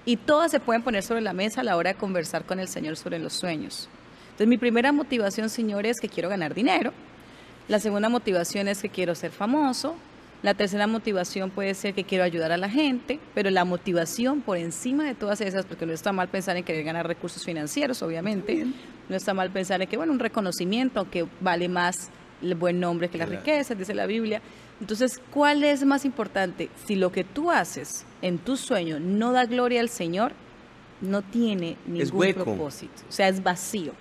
Y 0.05 0.17
todas 0.17 0.51
se 0.51 0.61
pueden 0.61 0.83
poner 0.83 1.03
sobre 1.03 1.21
la 1.21 1.33
mesa 1.33 1.61
a 1.61 1.65
la 1.65 1.77
hora 1.77 1.93
de 1.93 1.99
conversar 1.99 2.45
con 2.45 2.61
el 2.61 2.69
Señor 2.69 2.97
sobre 2.97 3.19
los 3.19 3.33
sueños. 3.33 3.89
Entonces 4.31 4.49
mi 4.49 4.57
primera 4.57 4.93
motivación, 4.93 5.51
Señor, 5.51 5.85
es 5.85 6.01
que 6.01 6.09
quiero 6.09 6.29
ganar 6.29 6.55
dinero. 6.55 6.93
La 7.67 7.79
segunda 7.79 8.09
motivación 8.09 8.69
es 8.69 8.81
que 8.81 8.89
quiero 8.89 9.15
ser 9.15 9.33
famoso. 9.33 9.97
La 10.43 10.55
tercera 10.55 10.87
motivación 10.87 11.51
puede 11.51 11.75
ser 11.75 11.95
que 11.95 12.05
quiero 12.05 12.23
ayudar 12.23 12.53
a 12.53 12.57
la 12.57 12.71
gente, 12.71 13.19
pero 13.35 13.51
la 13.51 13.65
motivación 13.65 14.41
por 14.41 14.57
encima 14.57 15.05
de 15.05 15.15
todas 15.17 15.41
esas, 15.41 15.67
porque 15.67 15.85
no 15.85 15.93
está 15.93 16.13
mal 16.13 16.29
pensar 16.29 16.57
en 16.57 16.63
querer 16.63 16.85
ganar 16.85 17.09
recursos 17.09 17.45
financieros, 17.45 18.03
obviamente, 18.03 18.67
no 19.09 19.17
está 19.17 19.35
mal 19.35 19.51
pensar 19.51 19.83
en 19.83 19.89
que, 19.89 19.97
bueno, 19.97 20.13
un 20.13 20.21
reconocimiento 20.21 21.11
que 21.11 21.27
vale 21.41 21.69
más 21.69 22.11
el 22.41 22.55
buen 22.55 22.79
nombre 22.79 23.09
que 23.09 23.19
la 23.19 23.27
riqueza, 23.27 23.75
dice 23.75 23.95
la 23.95 24.07
Biblia. 24.07 24.41
Entonces, 24.81 25.21
¿cuál 25.33 25.65
es 25.65 25.85
más 25.85 26.05
importante? 26.05 26.71
Si 26.87 26.95
lo 26.95 27.11
que 27.11 27.25
tú 27.25 27.51
haces 27.51 28.07
en 28.23 28.39
tu 28.39 28.57
sueño 28.57 29.01
no 29.01 29.33
da 29.33 29.45
gloria 29.45 29.81
al 29.81 29.89
Señor, 29.89 30.33
no 31.01 31.23
tiene 31.23 31.77
ningún 31.85 32.33
propósito. 32.35 33.03
O 33.09 33.13
sea, 33.13 33.27
es 33.27 33.43
vacío. 33.43 33.93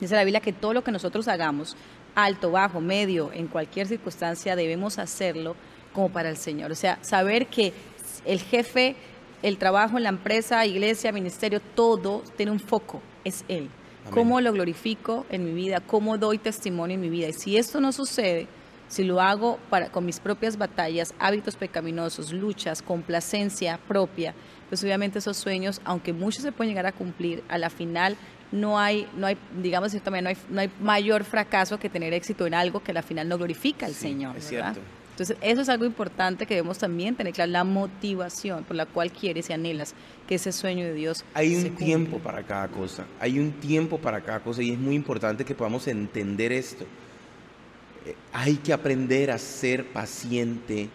Dice 0.00 0.14
la 0.14 0.24
Biblia 0.24 0.40
que 0.40 0.54
todo 0.54 0.72
lo 0.72 0.82
que 0.82 0.92
nosotros 0.92 1.28
hagamos, 1.28 1.76
alto, 2.14 2.50
bajo, 2.50 2.80
medio, 2.80 3.30
en 3.34 3.48
cualquier 3.48 3.86
circunstancia, 3.86 4.56
debemos 4.56 4.98
hacerlo 4.98 5.56
como 5.94 6.10
para 6.10 6.28
el 6.28 6.36
Señor. 6.36 6.70
O 6.70 6.74
sea, 6.74 6.98
saber 7.00 7.46
que 7.46 7.72
el 8.26 8.40
jefe, 8.40 8.96
el 9.42 9.56
trabajo 9.56 9.96
en 9.96 10.02
la 10.02 10.10
empresa, 10.10 10.66
iglesia, 10.66 11.12
ministerio, 11.12 11.60
todo 11.74 12.22
tiene 12.36 12.52
un 12.52 12.60
foco, 12.60 13.00
es 13.24 13.44
Él 13.48 13.70
cómo 14.10 14.40
lo 14.40 14.52
glorifico 14.52 15.26
en 15.30 15.44
mi 15.44 15.52
vida, 15.52 15.80
cómo 15.80 16.18
doy 16.18 16.38
testimonio 16.38 16.94
en 16.94 17.00
mi 17.00 17.08
vida. 17.08 17.28
Y 17.28 17.32
si 17.32 17.56
esto 17.56 17.80
no 17.80 17.92
sucede, 17.92 18.46
si 18.88 19.04
lo 19.04 19.20
hago 19.20 19.58
para, 19.70 19.90
con 19.90 20.04
mis 20.04 20.20
propias 20.20 20.56
batallas, 20.56 21.14
hábitos 21.18 21.56
pecaminosos, 21.56 22.32
luchas, 22.32 22.82
complacencia 22.82 23.78
propia, 23.88 24.34
pues 24.68 24.82
obviamente 24.84 25.18
esos 25.18 25.36
sueños, 25.36 25.80
aunque 25.84 26.12
muchos 26.12 26.42
se 26.42 26.52
pueden 26.52 26.70
llegar 26.70 26.86
a 26.86 26.92
cumplir, 26.92 27.42
a 27.48 27.58
la 27.58 27.70
final 27.70 28.16
no 28.52 28.78
hay, 28.78 29.08
no 29.16 29.26
hay 29.26 29.36
digamos 29.60 29.92
no 29.94 30.28
hay, 30.28 30.36
no 30.48 30.60
hay 30.60 30.70
mayor 30.80 31.24
fracaso 31.24 31.78
que 31.78 31.88
tener 31.88 32.12
éxito 32.12 32.46
en 32.46 32.54
algo 32.54 32.82
que 32.82 32.92
a 32.92 32.94
la 32.94 33.02
final 33.02 33.28
no 33.28 33.36
glorifica 33.36 33.86
al 33.86 33.94
Señor. 33.94 34.36
Es 34.36 34.48
cierto. 34.48 34.80
Entonces, 35.14 35.36
eso 35.42 35.60
es 35.60 35.68
algo 35.68 35.84
importante 35.84 36.44
que 36.44 36.54
debemos 36.54 36.78
también 36.78 37.14
tener 37.14 37.32
claro, 37.32 37.52
la 37.52 37.62
motivación 37.62 38.64
por 38.64 38.74
la 38.74 38.84
cual 38.84 39.12
quieres 39.12 39.48
y 39.48 39.52
anhelas 39.52 39.94
que 40.26 40.34
ese 40.34 40.50
sueño 40.50 40.84
de 40.84 40.92
Dios. 40.92 41.24
Hay 41.34 41.54
un 41.54 41.76
tiempo 41.76 42.18
para 42.18 42.42
cada 42.42 42.66
cosa, 42.66 43.06
hay 43.20 43.38
un 43.38 43.52
tiempo 43.52 43.98
para 43.98 44.22
cada 44.22 44.40
cosa 44.40 44.60
y 44.60 44.72
es 44.72 44.78
muy 44.78 44.96
importante 44.96 45.44
que 45.44 45.54
podamos 45.54 45.86
entender 45.86 46.50
esto. 46.50 46.84
Eh, 48.04 48.16
hay 48.32 48.56
que 48.56 48.72
aprender 48.72 49.30
a 49.30 49.38
ser 49.38 49.86
paciente 49.92 50.88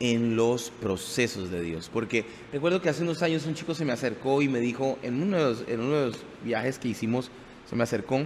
en 0.00 0.34
los 0.34 0.70
procesos 0.70 1.48
de 1.48 1.62
Dios. 1.62 1.88
Porque 1.88 2.24
recuerdo 2.52 2.82
que 2.82 2.88
hace 2.88 3.04
unos 3.04 3.22
años 3.22 3.46
un 3.46 3.54
chico 3.54 3.76
se 3.76 3.84
me 3.84 3.92
acercó 3.92 4.42
y 4.42 4.48
me 4.48 4.58
dijo, 4.58 4.98
en 5.04 5.22
uno 5.22 5.36
de 5.36 5.44
los, 5.44 5.64
en 5.68 5.80
uno 5.80 5.94
de 6.00 6.06
los 6.06 6.18
viajes 6.42 6.80
que 6.80 6.88
hicimos, 6.88 7.30
se 7.70 7.76
me 7.76 7.84
acercó 7.84 8.24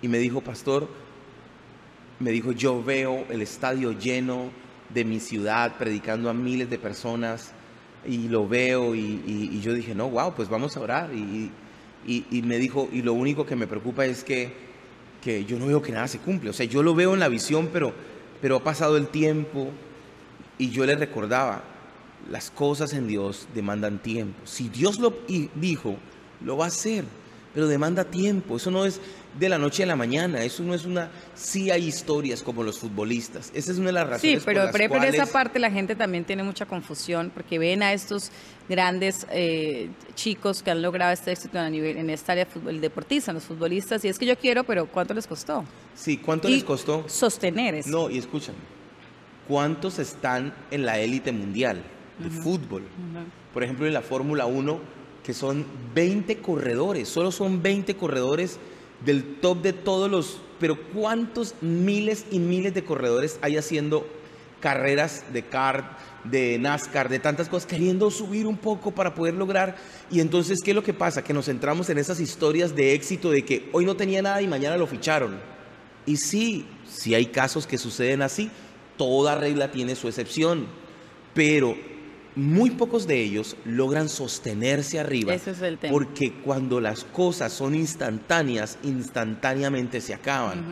y 0.00 0.08
me 0.08 0.16
dijo, 0.16 0.40
pastor, 0.40 0.88
me 2.20 2.30
dijo, 2.30 2.52
yo 2.52 2.82
veo 2.82 3.24
el 3.30 3.42
estadio 3.42 3.92
lleno 3.92 4.50
de 4.92 5.04
mi 5.04 5.20
ciudad, 5.20 5.76
predicando 5.78 6.30
a 6.30 6.34
miles 6.34 6.70
de 6.70 6.78
personas, 6.78 7.52
y 8.06 8.28
lo 8.28 8.46
veo, 8.46 8.94
y, 8.94 9.60
yo 9.60 9.72
dije, 9.72 9.94
no, 9.94 10.10
wow, 10.10 10.34
pues 10.34 10.48
vamos 10.48 10.76
a 10.76 10.80
orar. 10.80 11.10
Y, 11.14 11.50
me 12.42 12.58
dijo, 12.58 12.88
y 12.92 13.02
lo 13.02 13.14
único 13.14 13.46
que 13.46 13.56
me 13.56 13.66
preocupa 13.66 14.04
es 14.06 14.24
que, 14.24 14.52
que 15.22 15.44
yo 15.44 15.58
no 15.58 15.66
veo 15.66 15.82
que 15.82 15.92
nada 15.92 16.06
se 16.06 16.18
cumple. 16.18 16.50
O 16.50 16.52
sea, 16.52 16.66
yo 16.66 16.82
lo 16.82 16.94
veo 16.94 17.14
en 17.14 17.20
la 17.20 17.28
visión, 17.28 17.70
pero, 17.72 17.92
pero 18.40 18.56
ha 18.56 18.64
pasado 18.64 18.96
el 18.96 19.08
tiempo, 19.08 19.70
y 20.58 20.70
yo 20.70 20.86
le 20.86 20.94
recordaba, 20.94 21.64
las 22.30 22.50
cosas 22.50 22.92
en 22.92 23.06
Dios 23.06 23.48
demandan 23.54 23.98
tiempo. 23.98 24.38
Si 24.44 24.68
Dios 24.68 24.98
lo 24.98 25.14
dijo, 25.54 25.96
lo 26.42 26.56
va 26.56 26.66
a 26.66 26.68
hacer, 26.68 27.04
pero 27.52 27.66
demanda 27.68 28.04
tiempo. 28.04 28.56
Eso 28.56 28.70
no 28.70 28.84
es 28.84 29.00
de 29.38 29.48
la 29.48 29.58
noche 29.58 29.82
a 29.82 29.86
la 29.86 29.96
mañana. 29.96 30.42
Eso 30.42 30.62
no 30.62 30.74
es 30.74 30.84
una... 30.84 31.10
Sí 31.34 31.70
hay 31.70 31.86
historias 31.86 32.42
como 32.42 32.62
los 32.62 32.78
futbolistas. 32.78 33.50
Esa 33.54 33.72
es 33.72 33.78
una 33.78 33.88
de 33.88 33.92
las 33.92 34.08
razones 34.08 34.38
Sí, 34.38 34.42
pero, 34.44 34.70
por 34.70 34.80
las 34.80 34.90
pero 34.90 35.04
esa 35.04 35.26
parte 35.26 35.58
la 35.58 35.70
gente 35.70 35.96
también 35.96 36.24
tiene 36.24 36.42
mucha 36.42 36.66
confusión 36.66 37.30
porque 37.34 37.58
ven 37.58 37.82
a 37.82 37.92
estos 37.92 38.30
grandes 38.68 39.26
eh, 39.30 39.90
chicos 40.14 40.62
que 40.62 40.70
han 40.70 40.82
logrado 40.82 41.12
este 41.12 41.32
éxito 41.32 41.58
a 41.58 41.68
nivel, 41.68 41.96
en 41.96 42.10
esta 42.10 42.32
área 42.32 42.46
fútbol, 42.46 42.80
deportistas, 42.80 43.34
los 43.34 43.44
futbolistas, 43.44 44.04
y 44.04 44.08
es 44.08 44.18
que 44.18 44.26
yo 44.26 44.36
quiero, 44.36 44.64
pero 44.64 44.86
¿cuánto 44.86 45.14
les 45.14 45.26
costó? 45.26 45.64
Sí, 45.94 46.16
¿cuánto 46.16 46.48
les 46.48 46.64
costó? 46.64 47.04
Sostener 47.08 47.74
eso. 47.74 47.90
No, 47.90 48.10
y 48.10 48.18
escúchame, 48.18 48.58
¿cuántos 49.46 49.98
están 49.98 50.54
en 50.70 50.86
la 50.86 50.98
élite 50.98 51.32
mundial 51.32 51.82
de 52.18 52.30
fútbol? 52.30 52.84
Por 53.52 53.62
ejemplo, 53.62 53.86
en 53.86 53.92
la 53.92 54.02
Fórmula 54.02 54.46
1, 54.46 54.80
que 55.22 55.34
son 55.34 55.66
20 55.94 56.38
corredores, 56.38 57.08
solo 57.08 57.30
son 57.30 57.62
20 57.62 57.96
corredores 57.96 58.58
del 59.04 59.36
top 59.40 59.62
de 59.62 59.72
todos 59.72 60.10
los, 60.10 60.40
pero 60.60 60.80
cuántos 60.92 61.54
miles 61.60 62.26
y 62.30 62.38
miles 62.38 62.74
de 62.74 62.84
corredores 62.84 63.38
hay 63.42 63.56
haciendo 63.56 64.06
carreras 64.60 65.24
de 65.32 65.42
kart, 65.42 65.98
de 66.24 66.58
NASCAR, 66.58 67.10
de 67.10 67.18
tantas 67.18 67.50
cosas, 67.50 67.66
queriendo 67.66 68.10
subir 68.10 68.46
un 68.46 68.56
poco 68.56 68.92
para 68.92 69.14
poder 69.14 69.34
lograr. 69.34 69.76
Y 70.10 70.20
entonces, 70.20 70.60
¿qué 70.62 70.70
es 70.70 70.74
lo 70.74 70.82
que 70.82 70.94
pasa? 70.94 71.22
Que 71.22 71.34
nos 71.34 71.46
centramos 71.46 71.90
en 71.90 71.98
esas 71.98 72.18
historias 72.18 72.74
de 72.74 72.94
éxito 72.94 73.30
de 73.30 73.44
que 73.44 73.68
hoy 73.72 73.84
no 73.84 73.94
tenía 73.94 74.22
nada 74.22 74.40
y 74.40 74.48
mañana 74.48 74.78
lo 74.78 74.86
ficharon. 74.86 75.38
Y 76.06 76.16
sí, 76.16 76.66
sí 76.88 77.14
hay 77.14 77.26
casos 77.26 77.66
que 77.66 77.76
suceden 77.76 78.22
así, 78.22 78.50
toda 78.96 79.34
regla 79.34 79.70
tiene 79.70 79.96
su 79.96 80.08
excepción, 80.08 80.66
pero 81.34 81.76
muy 82.36 82.70
pocos 82.70 83.06
de 83.06 83.22
ellos 83.22 83.56
logran 83.64 84.08
sostenerse 84.08 84.98
arriba. 84.98 85.34
Porque 85.90 86.32
cuando 86.32 86.80
las 86.80 87.04
cosas 87.04 87.52
son 87.52 87.74
instantáneas, 87.74 88.78
instantáneamente 88.82 90.00
se 90.00 90.14
acaban. 90.14 90.64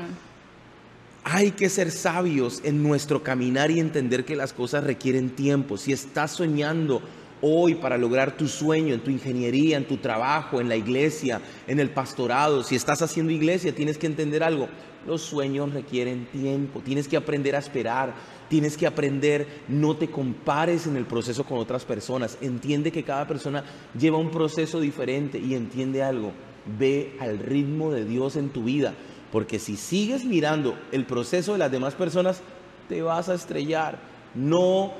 Hay 1.24 1.52
que 1.52 1.68
ser 1.68 1.92
sabios 1.92 2.60
en 2.64 2.82
nuestro 2.82 3.22
caminar 3.22 3.70
y 3.70 3.78
entender 3.78 4.24
que 4.24 4.34
las 4.34 4.52
cosas 4.52 4.82
requieren 4.82 5.30
tiempo. 5.30 5.76
Si 5.76 5.92
estás 5.92 6.32
soñando 6.32 7.00
hoy 7.40 7.76
para 7.76 7.96
lograr 7.96 8.36
tu 8.36 8.48
sueño 8.48 8.94
en 8.94 9.00
tu 9.00 9.10
ingeniería, 9.10 9.76
en 9.76 9.86
tu 9.86 9.98
trabajo, 9.98 10.60
en 10.60 10.68
la 10.68 10.76
iglesia, 10.76 11.40
en 11.68 11.78
el 11.78 11.90
pastorado, 11.90 12.64
si 12.64 12.74
estás 12.74 13.02
haciendo 13.02 13.32
iglesia, 13.32 13.74
tienes 13.74 13.98
que 13.98 14.06
entender 14.06 14.42
algo. 14.42 14.68
Los 15.06 15.22
sueños 15.22 15.72
requieren 15.72 16.26
tiempo, 16.26 16.80
tienes 16.80 17.08
que 17.08 17.16
aprender 17.16 17.56
a 17.56 17.58
esperar, 17.58 18.14
tienes 18.48 18.76
que 18.76 18.86
aprender, 18.86 19.46
no 19.68 19.96
te 19.96 20.08
compares 20.08 20.86
en 20.86 20.96
el 20.96 21.06
proceso 21.06 21.44
con 21.44 21.58
otras 21.58 21.84
personas, 21.84 22.38
entiende 22.40 22.92
que 22.92 23.02
cada 23.02 23.26
persona 23.26 23.64
lleva 23.98 24.18
un 24.18 24.30
proceso 24.30 24.80
diferente 24.80 25.38
y 25.38 25.54
entiende 25.54 26.02
algo, 26.02 26.32
ve 26.78 27.16
al 27.20 27.38
ritmo 27.38 27.90
de 27.90 28.04
Dios 28.04 28.36
en 28.36 28.50
tu 28.50 28.64
vida, 28.64 28.94
porque 29.32 29.58
si 29.58 29.76
sigues 29.76 30.24
mirando 30.24 30.78
el 30.92 31.04
proceso 31.06 31.52
de 31.52 31.58
las 31.58 31.72
demás 31.72 31.94
personas, 31.94 32.42
te 32.88 33.02
vas 33.02 33.28
a 33.28 33.34
estrellar. 33.34 33.98
No, 34.34 34.92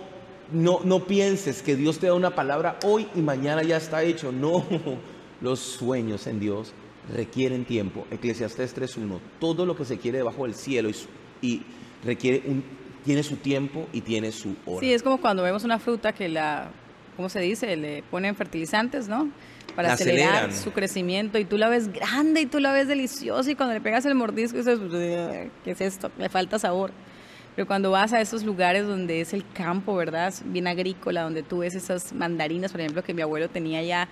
no, 0.51 0.81
no 0.85 1.05
pienses 1.05 1.63
que 1.63 1.77
Dios 1.77 1.99
te 1.99 2.07
da 2.07 2.15
una 2.15 2.35
palabra 2.35 2.79
hoy 2.85 3.07
y 3.15 3.21
mañana 3.21 3.63
ya 3.63 3.77
está 3.77 4.03
hecho. 4.03 4.33
No, 4.33 4.65
los 5.43 5.59
sueños 5.59 6.27
en 6.27 6.41
Dios 6.41 6.73
requieren 7.15 7.65
tiempo. 7.65 8.07
Eclesiastés 8.11 8.77
3.1, 8.77 9.19
todo 9.41 9.67
lo 9.67 9.77
que 9.77 9.85
se 9.85 9.99
quiere 9.99 10.19
debajo 10.19 10.45
del 10.45 10.55
cielo 10.55 10.91
y 11.41 11.63
requiere 12.05 12.43
un 12.47 12.63
tiene 13.05 13.23
su 13.23 13.37
tiempo 13.37 13.87
y 13.93 14.01
tiene 14.01 14.33
su 14.33 14.57
hora. 14.67 14.81
Sí, 14.81 14.93
es 14.93 15.03
como 15.03 15.21
cuando 15.21 15.43
vemos 15.43 15.65
una 15.65 15.79
fruta 15.79 16.13
que 16.13 16.29
la, 16.29 16.71
¿cómo 17.17 17.29
se 17.29 17.41
dice? 17.41 17.77
Le 17.77 18.03
ponen 18.05 18.35
fertilizantes, 18.35 19.09
¿no? 19.09 19.31
Para 19.75 19.95
acelerar 19.95 20.53
su 20.53 20.73
crecimiento 20.73 21.39
y 21.39 21.45
tú 21.45 21.57
la 21.57 21.69
ves 21.69 21.93
grande 21.93 22.43
y 22.43 22.47
tú 22.47 22.61
la 22.61 22.73
ves 22.73 22.89
deliciosa 22.89 23.51
y 23.51 23.55
cuando 23.55 23.75
le 23.75 23.81
pegas 23.81 24.05
el 24.05 24.15
mordisco 24.15 24.59
dices, 24.59 24.79
¿qué 25.65 25.71
es 25.71 25.81
esto? 25.81 26.11
Le 26.19 26.29
falta 26.29 26.59
sabor. 26.59 26.93
Pero 27.55 27.67
cuando 27.67 27.91
vas 27.91 28.13
a 28.13 28.21
esos 28.21 28.45
lugares 28.45 28.87
donde 28.87 29.21
es 29.21 29.35
el 29.35 29.45
campo, 29.53 29.95
¿verdad? 29.95 30.33
Bien 30.47 30.67
agrícola, 30.67 31.23
donde 31.23 31.43
tú 31.43 31.59
ves 31.59 31.75
esas 31.75 32.13
mandarinas, 32.13 32.73
por 32.73 32.81
ejemplo, 32.81 33.03
que 33.03 33.13
mi 33.13 33.21
abuelo 33.21 33.51
tenía 33.51 33.83
ya 33.83 34.09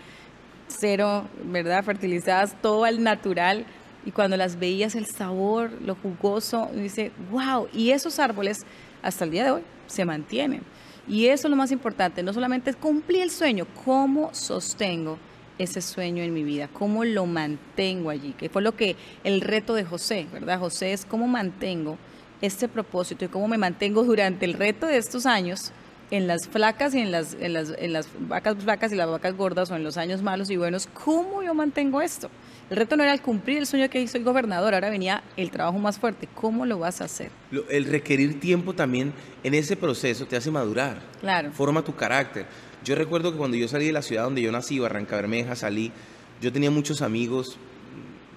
cero, 0.70 1.24
¿verdad? 1.44 1.84
Fertilizadas, 1.84 2.54
todo 2.60 2.84
al 2.84 3.02
natural 3.02 3.66
y 4.04 4.12
cuando 4.12 4.36
las 4.36 4.58
veías 4.58 4.94
el 4.94 5.06
sabor, 5.06 5.70
lo 5.84 5.94
jugoso, 5.94 6.70
dice, 6.74 7.12
wow, 7.30 7.68
y 7.72 7.90
esos 7.90 8.18
árboles 8.18 8.64
hasta 9.02 9.24
el 9.24 9.30
día 9.30 9.44
de 9.44 9.50
hoy 9.50 9.62
se 9.86 10.04
mantienen. 10.04 10.62
Y 11.06 11.26
eso 11.26 11.48
es 11.48 11.50
lo 11.50 11.56
más 11.56 11.72
importante, 11.72 12.22
no 12.22 12.32
solamente 12.32 12.70
es 12.70 12.76
cumplir 12.76 13.22
el 13.22 13.30
sueño, 13.30 13.66
cómo 13.84 14.32
sostengo 14.32 15.18
ese 15.58 15.82
sueño 15.82 16.22
en 16.22 16.32
mi 16.32 16.42
vida, 16.42 16.68
cómo 16.72 17.04
lo 17.04 17.26
mantengo 17.26 18.10
allí, 18.10 18.32
que 18.32 18.48
fue 18.48 18.62
lo 18.62 18.76
que 18.76 18.96
el 19.24 19.40
reto 19.40 19.74
de 19.74 19.84
José, 19.84 20.26
¿verdad? 20.32 20.58
José 20.58 20.92
es 20.92 21.04
cómo 21.04 21.26
mantengo 21.26 21.98
este 22.40 22.68
propósito 22.68 23.24
y 23.26 23.28
cómo 23.28 23.48
me 23.48 23.58
mantengo 23.58 24.02
durante 24.04 24.46
el 24.46 24.54
reto 24.54 24.86
de 24.86 24.96
estos 24.96 25.26
años 25.26 25.72
en 26.10 26.26
las 26.26 26.48
flacas 26.48 26.94
y 26.94 27.00
en 27.00 27.12
las, 27.12 27.36
en 27.40 27.52
las, 27.52 27.72
en 27.78 27.92
las 27.92 28.08
vacas 28.18 28.56
flacas 28.58 28.92
y 28.92 28.96
las 28.96 29.08
vacas 29.08 29.36
gordas 29.36 29.70
o 29.70 29.76
en 29.76 29.84
los 29.84 29.96
años 29.96 30.22
malos 30.22 30.50
y 30.50 30.56
buenos, 30.56 30.88
¿cómo 30.88 31.42
yo 31.42 31.54
mantengo 31.54 32.02
esto? 32.02 32.30
El 32.68 32.76
reto 32.76 32.96
no 32.96 33.02
era 33.02 33.12
el 33.12 33.20
cumplir 33.20 33.58
el 33.58 33.66
sueño 33.66 33.88
que 33.90 34.06
soy 34.06 34.22
gobernador, 34.22 34.74
ahora 34.74 34.90
venía 34.90 35.22
el 35.36 35.50
trabajo 35.50 35.78
más 35.78 35.98
fuerte. 35.98 36.28
¿Cómo 36.34 36.66
lo 36.66 36.78
vas 36.78 37.00
a 37.00 37.04
hacer? 37.04 37.30
El 37.68 37.84
requerir 37.84 38.38
tiempo 38.38 38.74
también 38.74 39.12
en 39.42 39.54
ese 39.54 39.76
proceso 39.76 40.26
te 40.26 40.36
hace 40.36 40.50
madurar. 40.50 41.00
Claro. 41.20 41.50
Forma 41.52 41.82
tu 41.82 41.94
carácter. 41.94 42.46
Yo 42.84 42.94
recuerdo 42.94 43.32
que 43.32 43.38
cuando 43.38 43.56
yo 43.56 43.68
salí 43.68 43.86
de 43.86 43.92
la 43.92 44.02
ciudad 44.02 44.24
donde 44.24 44.42
yo 44.42 44.52
nací, 44.52 44.78
Barranca 44.78 45.16
Bermeja, 45.16 45.56
salí, 45.56 45.92
yo 46.40 46.52
tenía 46.52 46.70
muchos 46.70 47.02
amigos, 47.02 47.58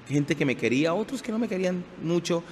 gente 0.08 0.36
que 0.36 0.46
me 0.46 0.56
quería, 0.56 0.94
otros 0.94 1.22
que 1.22 1.32
no 1.32 1.40
me 1.40 1.48
querían 1.48 1.84
mucho, 2.02 2.44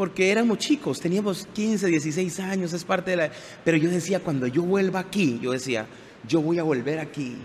porque 0.00 0.30
éramos 0.30 0.56
chicos, 0.56 0.98
teníamos 0.98 1.46
15, 1.52 1.88
16 1.88 2.40
años, 2.40 2.72
es 2.72 2.84
parte 2.84 3.10
de 3.10 3.16
la... 3.18 3.30
Pero 3.62 3.76
yo 3.76 3.90
decía, 3.90 4.20
cuando 4.20 4.46
yo 4.46 4.62
vuelva 4.62 4.98
aquí, 4.98 5.38
yo 5.42 5.52
decía, 5.52 5.86
yo 6.26 6.40
voy 6.40 6.58
a 6.58 6.62
volver 6.62 6.98
aquí 6.98 7.36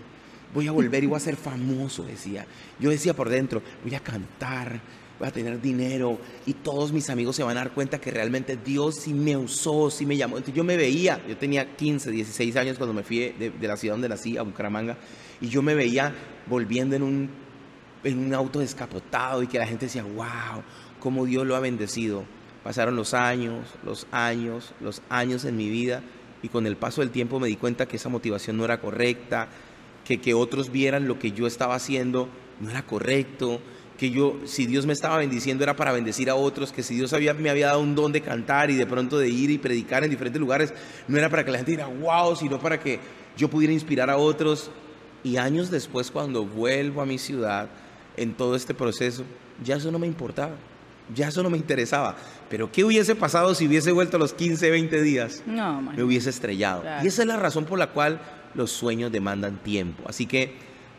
voy 0.54 0.68
a 0.68 0.72
volver 0.72 1.04
y 1.04 1.06
voy 1.06 1.18
a 1.18 1.20
ser 1.20 1.36
famoso, 1.36 2.04
decía. 2.04 2.46
Yo 2.80 2.88
decía 2.88 3.12
por 3.12 3.28
dentro, 3.28 3.60
voy 3.82 3.94
a 3.94 4.00
cantar, 4.00 4.80
voy 5.18 5.28
a 5.28 5.30
tener 5.30 5.60
dinero 5.60 6.18
y 6.46 6.54
todos 6.54 6.92
mis 6.92 7.10
amigos 7.10 7.36
se 7.36 7.42
van 7.42 7.58
a 7.58 7.60
dar 7.60 7.72
cuenta 7.72 8.00
que 8.00 8.10
realmente 8.10 8.56
Dios 8.56 8.94
sí 8.94 9.12
me 9.12 9.36
usó, 9.36 9.90
sí 9.90 10.06
me 10.06 10.16
llamó. 10.16 10.38
Entonces 10.38 10.54
yo 10.54 10.64
me 10.64 10.78
veía, 10.78 11.20
yo 11.28 11.36
tenía 11.36 11.76
15, 11.76 12.10
16 12.10 12.56
años 12.56 12.78
cuando 12.78 12.94
me 12.94 13.02
fui 13.02 13.34
de, 13.38 13.52
la 13.60 13.76
ciudad 13.76 13.96
donde 13.96 14.08
nací, 14.08 14.38
a 14.38 14.42
Bucaramanga, 14.42 14.96
y 15.42 15.48
yo 15.48 15.60
me 15.60 15.74
veía 15.74 16.14
volviendo 16.46 16.96
en 16.96 17.02
un, 17.02 17.28
en 18.02 18.18
un 18.18 18.32
auto 18.32 18.60
descapotado 18.60 19.42
y 19.42 19.46
que 19.46 19.58
la 19.58 19.66
gente 19.66 19.84
decía, 19.84 20.04
wow, 20.04 20.62
cómo 21.00 21.26
Dios 21.26 21.46
lo 21.46 21.54
ha 21.54 21.60
bendecido. 21.60 22.24
Pasaron 22.66 22.96
los 22.96 23.14
años, 23.14 23.64
los 23.84 24.08
años, 24.10 24.72
los 24.80 25.00
años 25.08 25.44
en 25.44 25.56
mi 25.56 25.68
vida 25.68 26.02
y 26.42 26.48
con 26.48 26.66
el 26.66 26.76
paso 26.76 27.00
del 27.00 27.10
tiempo 27.10 27.38
me 27.38 27.46
di 27.46 27.54
cuenta 27.54 27.86
que 27.86 27.94
esa 27.94 28.08
motivación 28.08 28.56
no 28.56 28.64
era 28.64 28.80
correcta, 28.80 29.46
que, 30.04 30.20
que 30.20 30.34
otros 30.34 30.72
vieran 30.72 31.06
lo 31.06 31.16
que 31.16 31.30
yo 31.30 31.46
estaba 31.46 31.76
haciendo 31.76 32.28
no 32.58 32.68
era 32.68 32.82
correcto, 32.82 33.60
que 33.96 34.10
yo, 34.10 34.40
si 34.46 34.66
Dios 34.66 34.84
me 34.84 34.94
estaba 34.94 35.18
bendiciendo 35.18 35.62
era 35.62 35.76
para 35.76 35.92
bendecir 35.92 36.28
a 36.28 36.34
otros, 36.34 36.72
que 36.72 36.82
si 36.82 36.96
Dios 36.96 37.14
me 37.38 37.50
había 37.50 37.66
dado 37.68 37.78
un 37.78 37.94
don 37.94 38.10
de 38.10 38.20
cantar 38.20 38.68
y 38.68 38.74
de 38.74 38.84
pronto 38.84 39.16
de 39.16 39.28
ir 39.28 39.50
y 39.50 39.58
predicar 39.58 40.02
en 40.02 40.10
diferentes 40.10 40.40
lugares, 40.40 40.74
no 41.06 41.16
era 41.16 41.30
para 41.30 41.44
que 41.44 41.52
la 41.52 41.58
gente 41.58 41.70
diga, 41.70 41.86
wow, 41.86 42.34
sino 42.34 42.58
para 42.58 42.80
que 42.80 42.98
yo 43.36 43.48
pudiera 43.48 43.72
inspirar 43.72 44.10
a 44.10 44.16
otros. 44.16 44.72
Y 45.22 45.36
años 45.36 45.70
después, 45.70 46.10
cuando 46.10 46.44
vuelvo 46.44 47.00
a 47.00 47.06
mi 47.06 47.18
ciudad, 47.18 47.68
en 48.16 48.34
todo 48.34 48.56
este 48.56 48.74
proceso, 48.74 49.22
ya 49.62 49.76
eso 49.76 49.92
no 49.92 50.00
me 50.00 50.08
importaba, 50.08 50.56
ya 51.14 51.28
eso 51.28 51.42
no 51.42 51.50
me 51.50 51.56
interesaba. 51.56 52.16
Pero 52.48 52.70
¿qué 52.70 52.84
hubiese 52.84 53.14
pasado 53.14 53.54
si 53.54 53.66
hubiese 53.66 53.92
vuelto 53.92 54.16
a 54.16 54.20
los 54.20 54.32
15, 54.32 54.70
20 54.70 55.02
días? 55.02 55.42
No, 55.46 55.82
me 55.82 56.02
hubiese 56.02 56.30
estrellado. 56.30 56.84
Y 57.02 57.06
esa 57.06 57.22
es 57.22 57.28
la 57.28 57.36
razón 57.36 57.64
por 57.64 57.78
la 57.78 57.88
cual 57.88 58.20
los 58.54 58.70
sueños 58.70 59.12
demandan 59.12 59.62
tiempo. 59.62 60.04
Así 60.08 60.26
que 60.26 60.54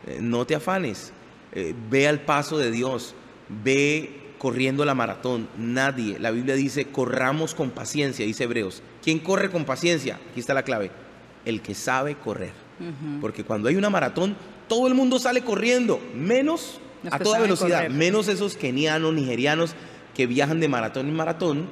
eh, 0.06 0.18
no 0.20 0.46
te 0.46 0.54
afanes, 0.54 1.12
eh, 1.52 1.74
ve 1.90 2.08
al 2.08 2.20
paso 2.20 2.58
de 2.58 2.70
Dios, 2.70 3.14
ve 3.48 4.32
corriendo 4.38 4.84
la 4.84 4.94
maratón. 4.94 5.48
Nadie, 5.58 6.18
la 6.18 6.30
Biblia 6.30 6.54
dice, 6.54 6.86
corramos 6.86 7.54
con 7.54 7.70
paciencia, 7.70 8.24
dice 8.24 8.44
Hebreos. 8.44 8.82
¿Quién 9.02 9.18
corre 9.18 9.50
con 9.50 9.64
paciencia? 9.64 10.18
Aquí 10.30 10.40
está 10.40 10.54
la 10.54 10.62
clave, 10.62 10.90
el 11.44 11.60
que 11.60 11.74
sabe 11.74 12.14
correr. 12.16 12.52
Porque 13.20 13.42
cuando 13.42 13.68
hay 13.68 13.74
una 13.74 13.90
maratón, 13.90 14.36
todo 14.68 14.86
el 14.86 14.94
mundo 14.94 15.18
sale 15.18 15.42
corriendo, 15.42 16.00
menos 16.14 16.80
a 17.10 17.18
toda 17.18 17.40
velocidad, 17.40 17.88
menos 17.88 18.28
esos 18.28 18.54
kenianos, 18.54 19.12
nigerianos 19.14 19.74
que 20.18 20.26
viajan 20.26 20.58
de 20.58 20.66
maratón 20.66 21.06
en 21.06 21.14
maratón, 21.14 21.68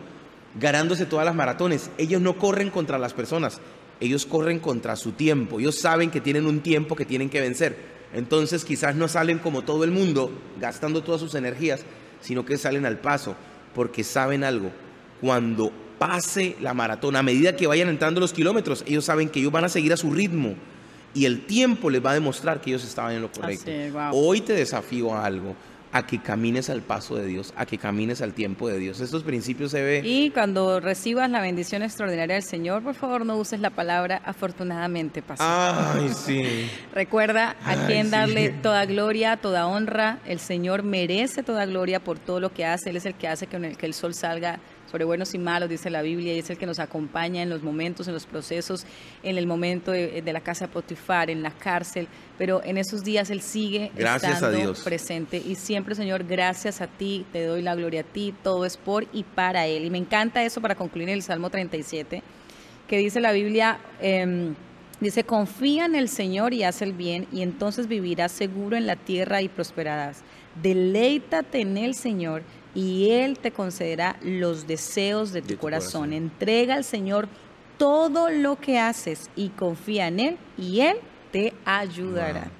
ganándose 0.60 1.04
todas 1.04 1.26
las 1.26 1.34
maratones. 1.34 1.90
Ellos 1.98 2.22
no 2.22 2.38
corren 2.38 2.70
contra 2.70 2.96
las 2.96 3.12
personas, 3.12 3.60
ellos 3.98 4.24
corren 4.24 4.60
contra 4.60 4.94
su 4.94 5.10
tiempo, 5.10 5.58
ellos 5.58 5.74
saben 5.74 6.12
que 6.12 6.20
tienen 6.20 6.46
un 6.46 6.60
tiempo 6.60 6.94
que 6.94 7.04
tienen 7.04 7.28
que 7.28 7.40
vencer. 7.40 7.76
Entonces 8.14 8.64
quizás 8.64 8.94
no 8.94 9.08
salen 9.08 9.40
como 9.40 9.62
todo 9.62 9.82
el 9.82 9.90
mundo, 9.90 10.30
gastando 10.60 11.02
todas 11.02 11.20
sus 11.20 11.34
energías, 11.34 11.84
sino 12.20 12.46
que 12.46 12.56
salen 12.56 12.86
al 12.86 13.00
paso, 13.00 13.34
porque 13.74 14.04
saben 14.04 14.44
algo. 14.44 14.70
Cuando 15.20 15.72
pase 15.98 16.54
la 16.60 16.72
maratón, 16.72 17.16
a 17.16 17.24
medida 17.24 17.56
que 17.56 17.66
vayan 17.66 17.88
entrando 17.88 18.20
los 18.20 18.32
kilómetros, 18.32 18.84
ellos 18.86 19.04
saben 19.04 19.28
que 19.28 19.40
ellos 19.40 19.50
van 19.50 19.64
a 19.64 19.68
seguir 19.68 19.92
a 19.92 19.96
su 19.96 20.12
ritmo 20.12 20.54
y 21.14 21.24
el 21.24 21.46
tiempo 21.46 21.90
les 21.90 22.04
va 22.04 22.12
a 22.12 22.14
demostrar 22.14 22.60
que 22.60 22.70
ellos 22.70 22.84
estaban 22.84 23.12
en 23.12 23.22
lo 23.22 23.32
correcto. 23.32 23.68
Hoy 24.12 24.40
te 24.40 24.52
desafío 24.52 25.12
a 25.12 25.26
algo 25.26 25.56
a 25.92 26.06
que 26.06 26.20
camines 26.20 26.68
al 26.70 26.82
paso 26.82 27.16
de 27.16 27.26
Dios, 27.26 27.54
a 27.56 27.66
que 27.66 27.78
camines 27.78 28.20
al 28.20 28.32
tiempo 28.32 28.68
de 28.68 28.78
Dios. 28.78 29.00
Estos 29.00 29.22
principios 29.22 29.70
se 29.70 29.82
ven. 29.82 30.04
Y 30.04 30.30
cuando 30.30 30.80
recibas 30.80 31.30
la 31.30 31.40
bendición 31.40 31.82
extraordinaria 31.82 32.34
del 32.34 32.44
Señor, 32.44 32.82
por 32.82 32.94
favor 32.94 33.24
no 33.24 33.36
uses 33.36 33.60
la 33.60 33.70
palabra 33.70 34.20
afortunadamente, 34.24 35.22
pastor. 35.22 35.46
Ay, 35.48 36.10
sí. 36.14 36.68
Recuerda 36.94 37.56
a 37.64 37.86
quien 37.86 38.10
darle 38.10 38.50
toda 38.50 38.84
gloria, 38.84 39.36
toda 39.36 39.66
honra. 39.66 40.18
El 40.26 40.38
Señor 40.38 40.82
merece 40.82 41.42
toda 41.42 41.66
gloria 41.66 42.00
por 42.00 42.18
todo 42.18 42.40
lo 42.40 42.52
que 42.52 42.64
hace. 42.64 42.90
Él 42.90 42.96
es 42.96 43.06
el 43.06 43.14
que 43.14 43.28
hace 43.28 43.46
que 43.46 43.86
el 43.86 43.94
sol 43.94 44.14
salga 44.14 44.60
sobre 44.96 45.04
buenos 45.04 45.34
y 45.34 45.38
malos, 45.38 45.68
dice 45.68 45.90
la 45.90 46.00
Biblia, 46.00 46.32
y 46.32 46.38
es 46.38 46.48
el 46.48 46.56
que 46.56 46.64
nos 46.64 46.78
acompaña 46.78 47.42
en 47.42 47.50
los 47.50 47.62
momentos, 47.62 48.08
en 48.08 48.14
los 48.14 48.24
procesos, 48.24 48.86
en 49.22 49.36
el 49.36 49.46
momento 49.46 49.92
de, 49.92 50.22
la 50.24 50.40
casa 50.40 50.68
de 50.68 50.72
Potifar, 50.72 51.28
en 51.28 51.42
la 51.42 51.50
cárcel, 51.50 52.08
pero 52.38 52.64
en 52.64 52.78
esos 52.78 53.04
días 53.04 53.28
Él 53.28 53.42
sigue 53.42 53.92
estando 53.94 54.72
presente. 54.82 55.36
Y 55.36 55.54
siempre, 55.56 55.94
Señor, 55.94 56.24
gracias 56.24 56.80
a 56.80 56.86
ti, 56.86 57.26
te 57.30 57.44
doy 57.44 57.60
la 57.60 57.74
gloria 57.74 58.00
a 58.00 58.04
ti, 58.04 58.34
todo 58.42 58.64
es 58.64 58.78
por 58.78 59.06
y 59.12 59.22
para 59.22 59.66
Él. 59.66 59.84
Y 59.84 59.90
me 59.90 59.98
encanta 59.98 60.42
eso 60.42 60.62
para 60.62 60.74
concluir 60.74 61.10
el 61.10 61.20
Salmo 61.20 61.50
37, 61.50 62.22
que 62.88 62.96
dice 62.96 63.20
la 63.20 63.32
Biblia... 63.32 63.78
Em, 64.00 64.54
dice, 64.98 65.24
confía 65.24 65.84
en 65.84 65.94
el 65.94 66.08
Señor 66.08 66.54
y 66.54 66.62
haz 66.62 66.80
el 66.80 66.94
bien, 66.94 67.26
y 67.30 67.42
entonces 67.42 67.86
vivirás 67.86 68.32
seguro 68.32 68.78
en 68.78 68.86
la 68.86 68.96
tierra 68.96 69.42
y 69.42 69.48
prosperarás. 69.50 70.22
Deleítate 70.62 71.60
en 71.60 71.76
el 71.76 71.94
Señor 71.94 72.42
y 72.76 73.10
Él 73.10 73.38
te 73.38 73.52
concederá 73.52 74.18
los 74.22 74.66
deseos 74.66 75.32
de 75.32 75.40
tu, 75.40 75.56
corazón. 75.56 76.12
Entrega 76.12 76.74
al 76.74 76.84
Señor 76.84 77.26
todo 77.78 78.28
lo 78.28 78.56
que 78.56 78.78
haces 78.78 79.30
y 79.34 79.48
confía 79.48 80.08
en 80.08 80.20
Él 80.20 80.36
y 80.58 80.80
Él 80.80 80.98
te 81.32 81.54
ayudará. 81.64 82.50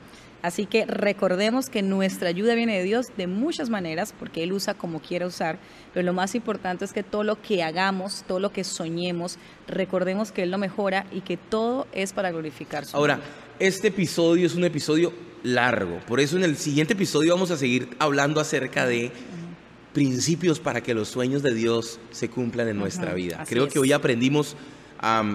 Así 0.40 0.64
que 0.64 0.86
recordemos 0.86 1.68
que 1.68 1.82
nuestra 1.82 2.30
ayuda 2.30 2.54
viene 2.54 2.78
de 2.78 2.84
Dios 2.84 3.06
de 3.16 3.26
muchas 3.26 3.68
maneras, 3.68 4.14
porque 4.18 4.42
Él 4.42 4.52
usa 4.52 4.72
como 4.72 5.00
quiera 5.00 5.26
usar, 5.26 5.58
pero 5.92 6.06
lo 6.06 6.14
más 6.14 6.34
importante 6.34 6.86
es 6.86 6.94
que 6.94 7.02
todo 7.02 7.22
lo 7.22 7.42
que 7.42 7.62
hagamos, 7.62 8.24
todo 8.26 8.40
lo 8.40 8.52
que 8.52 8.64
soñemos, 8.64 9.38
recordemos 9.68 10.32
que 10.32 10.44
Él 10.44 10.50
lo 10.50 10.58
mejora 10.58 11.04
y 11.12 11.20
que 11.22 11.36
todo 11.36 11.86
es 11.92 12.14
para 12.14 12.30
glorificar 12.30 12.86
su 12.86 12.96
Ahora, 12.96 13.20
este 13.58 13.88
episodio 13.88 14.46
es 14.46 14.54
un 14.54 14.64
episodio 14.64 15.12
largo, 15.42 16.00
por 16.06 16.20
eso 16.20 16.36
en 16.36 16.44
el 16.44 16.56
siguiente 16.56 16.94
episodio 16.94 17.34
vamos 17.34 17.50
a 17.50 17.56
seguir 17.56 17.90
hablando 17.98 18.40
acerca 18.40 18.86
de 18.86 19.12
principios 19.96 20.60
para 20.60 20.82
que 20.82 20.92
los 20.92 21.08
sueños 21.08 21.42
de 21.42 21.54
Dios 21.54 21.98
se 22.10 22.28
cumplan 22.28 22.68
en 22.68 22.76
nuestra 22.76 23.14
vida. 23.14 23.46
Creo 23.48 23.66
que 23.66 23.78
hoy 23.78 23.92
aprendimos, 23.92 24.54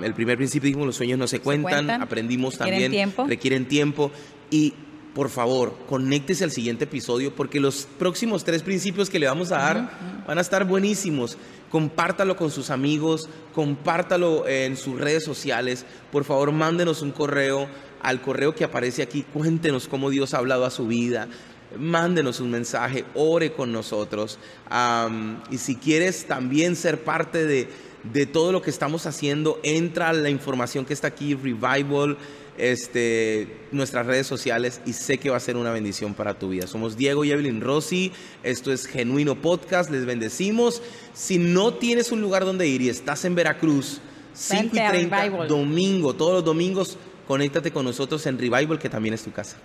el 0.04 0.14
primer 0.14 0.38
principio 0.38 0.68
dijimos, 0.68 0.86
los 0.86 0.98
sueños 0.98 1.18
no 1.18 1.28
se 1.28 1.40
cuentan, 1.40 1.90
aprendimos 1.90 2.60
también, 2.60 2.92
tiempo. 2.92 3.26
requieren 3.28 3.68
tiempo 3.68 4.12
y 4.52 4.76
por 5.16 5.30
favor, 5.30 5.76
conéctese 5.90 6.44
al 6.44 6.52
siguiente 6.52 6.84
episodio 6.84 7.34
porque 7.34 7.60
los 7.60 7.88
próximos 7.98 8.44
tres 8.44 8.62
principios 8.62 9.10
que 9.10 9.18
le 9.18 9.26
vamos 9.26 9.52
a 9.52 9.58
dar 9.58 10.24
van 10.28 10.38
a 10.38 10.42
estar 10.42 10.64
buenísimos. 10.64 11.40
Compártalo 11.72 12.36
con 12.36 12.52
sus 12.52 12.70
amigos, 12.70 13.30
compártalo 13.56 14.48
en 14.48 14.78
sus 14.78 15.00
redes 15.02 15.24
sociales. 15.24 15.88
Por 16.12 16.24
favor, 16.24 16.52
mándenos 16.52 17.02
un 17.02 17.14
correo 17.14 17.68
al 18.00 18.22
correo 18.22 18.54
que 18.54 18.64
aparece 18.64 19.02
aquí. 19.02 19.24
Cuéntenos 19.24 19.88
cómo 19.88 20.12
Dios 20.12 20.36
ha 20.36 20.38
hablado 20.38 20.66
a 20.66 20.70
su 20.70 20.86
vida 20.86 21.30
mándenos 21.78 22.40
un 22.40 22.52
mensaje, 22.52 23.06
ore 23.14 23.54
con 23.54 23.72
nosotros. 23.72 24.40
y 25.50 25.58
si 25.58 25.76
quieres 25.76 26.26
también 26.26 26.76
ser 26.76 27.04
parte 27.04 27.46
de, 27.46 27.68
de, 28.12 28.26
todo 28.26 28.52
lo 28.52 28.62
que 28.62 28.70
estamos 28.70 29.06
haciendo, 29.06 29.60
entra 29.64 30.10
a 30.10 30.14
la 30.14 30.30
información 30.30 30.86
que 30.86 30.94
está 30.94 31.08
aquí, 31.08 31.36
Revival, 31.36 32.18
este, 32.58 33.48
nuestras 33.72 34.06
redes 34.06 34.28
sociales 34.28 34.82
y 34.86 34.94
sé 34.94 35.18
que 35.18 35.30
va 35.30 35.38
a 35.38 35.40
ser 35.40 35.58
una 35.58 35.72
bendición 35.72 36.14
para 36.14 36.38
tu 36.38 36.50
vida. 36.50 36.68
Somos 36.68 36.96
Diego 36.98 37.24
y 37.24 37.32
Evelyn 37.32 37.62
Rossi, 37.62 38.12
esto 38.44 38.72
es 38.72 38.86
Genuino 38.86 39.42
Podcast, 39.42 39.90
les 39.90 40.06
bendecimos. 40.06 40.82
Si 41.14 41.38
no 41.38 41.74
tienes 41.74 42.12
un 42.12 42.22
lugar 42.22 42.46
donde 42.46 42.68
ir 42.68 42.82
y 42.82 42.90
estás 42.90 43.26
en 43.26 43.36
Veracruz, 43.36 44.00
5 44.34 44.76
y 44.76 44.80
30, 44.80 45.30
domingo, 45.48 46.14
todos 46.14 46.34
los 46.34 46.46
domingos, 46.46 46.98
conéctate 47.28 47.72
con 47.72 47.86
nosotros 47.86 48.26
en 48.28 48.38
Revival, 48.38 48.80
que 48.80 48.90
también 48.90 49.14
es 49.14 49.24
tu 49.24 49.32
casa. 49.32 49.58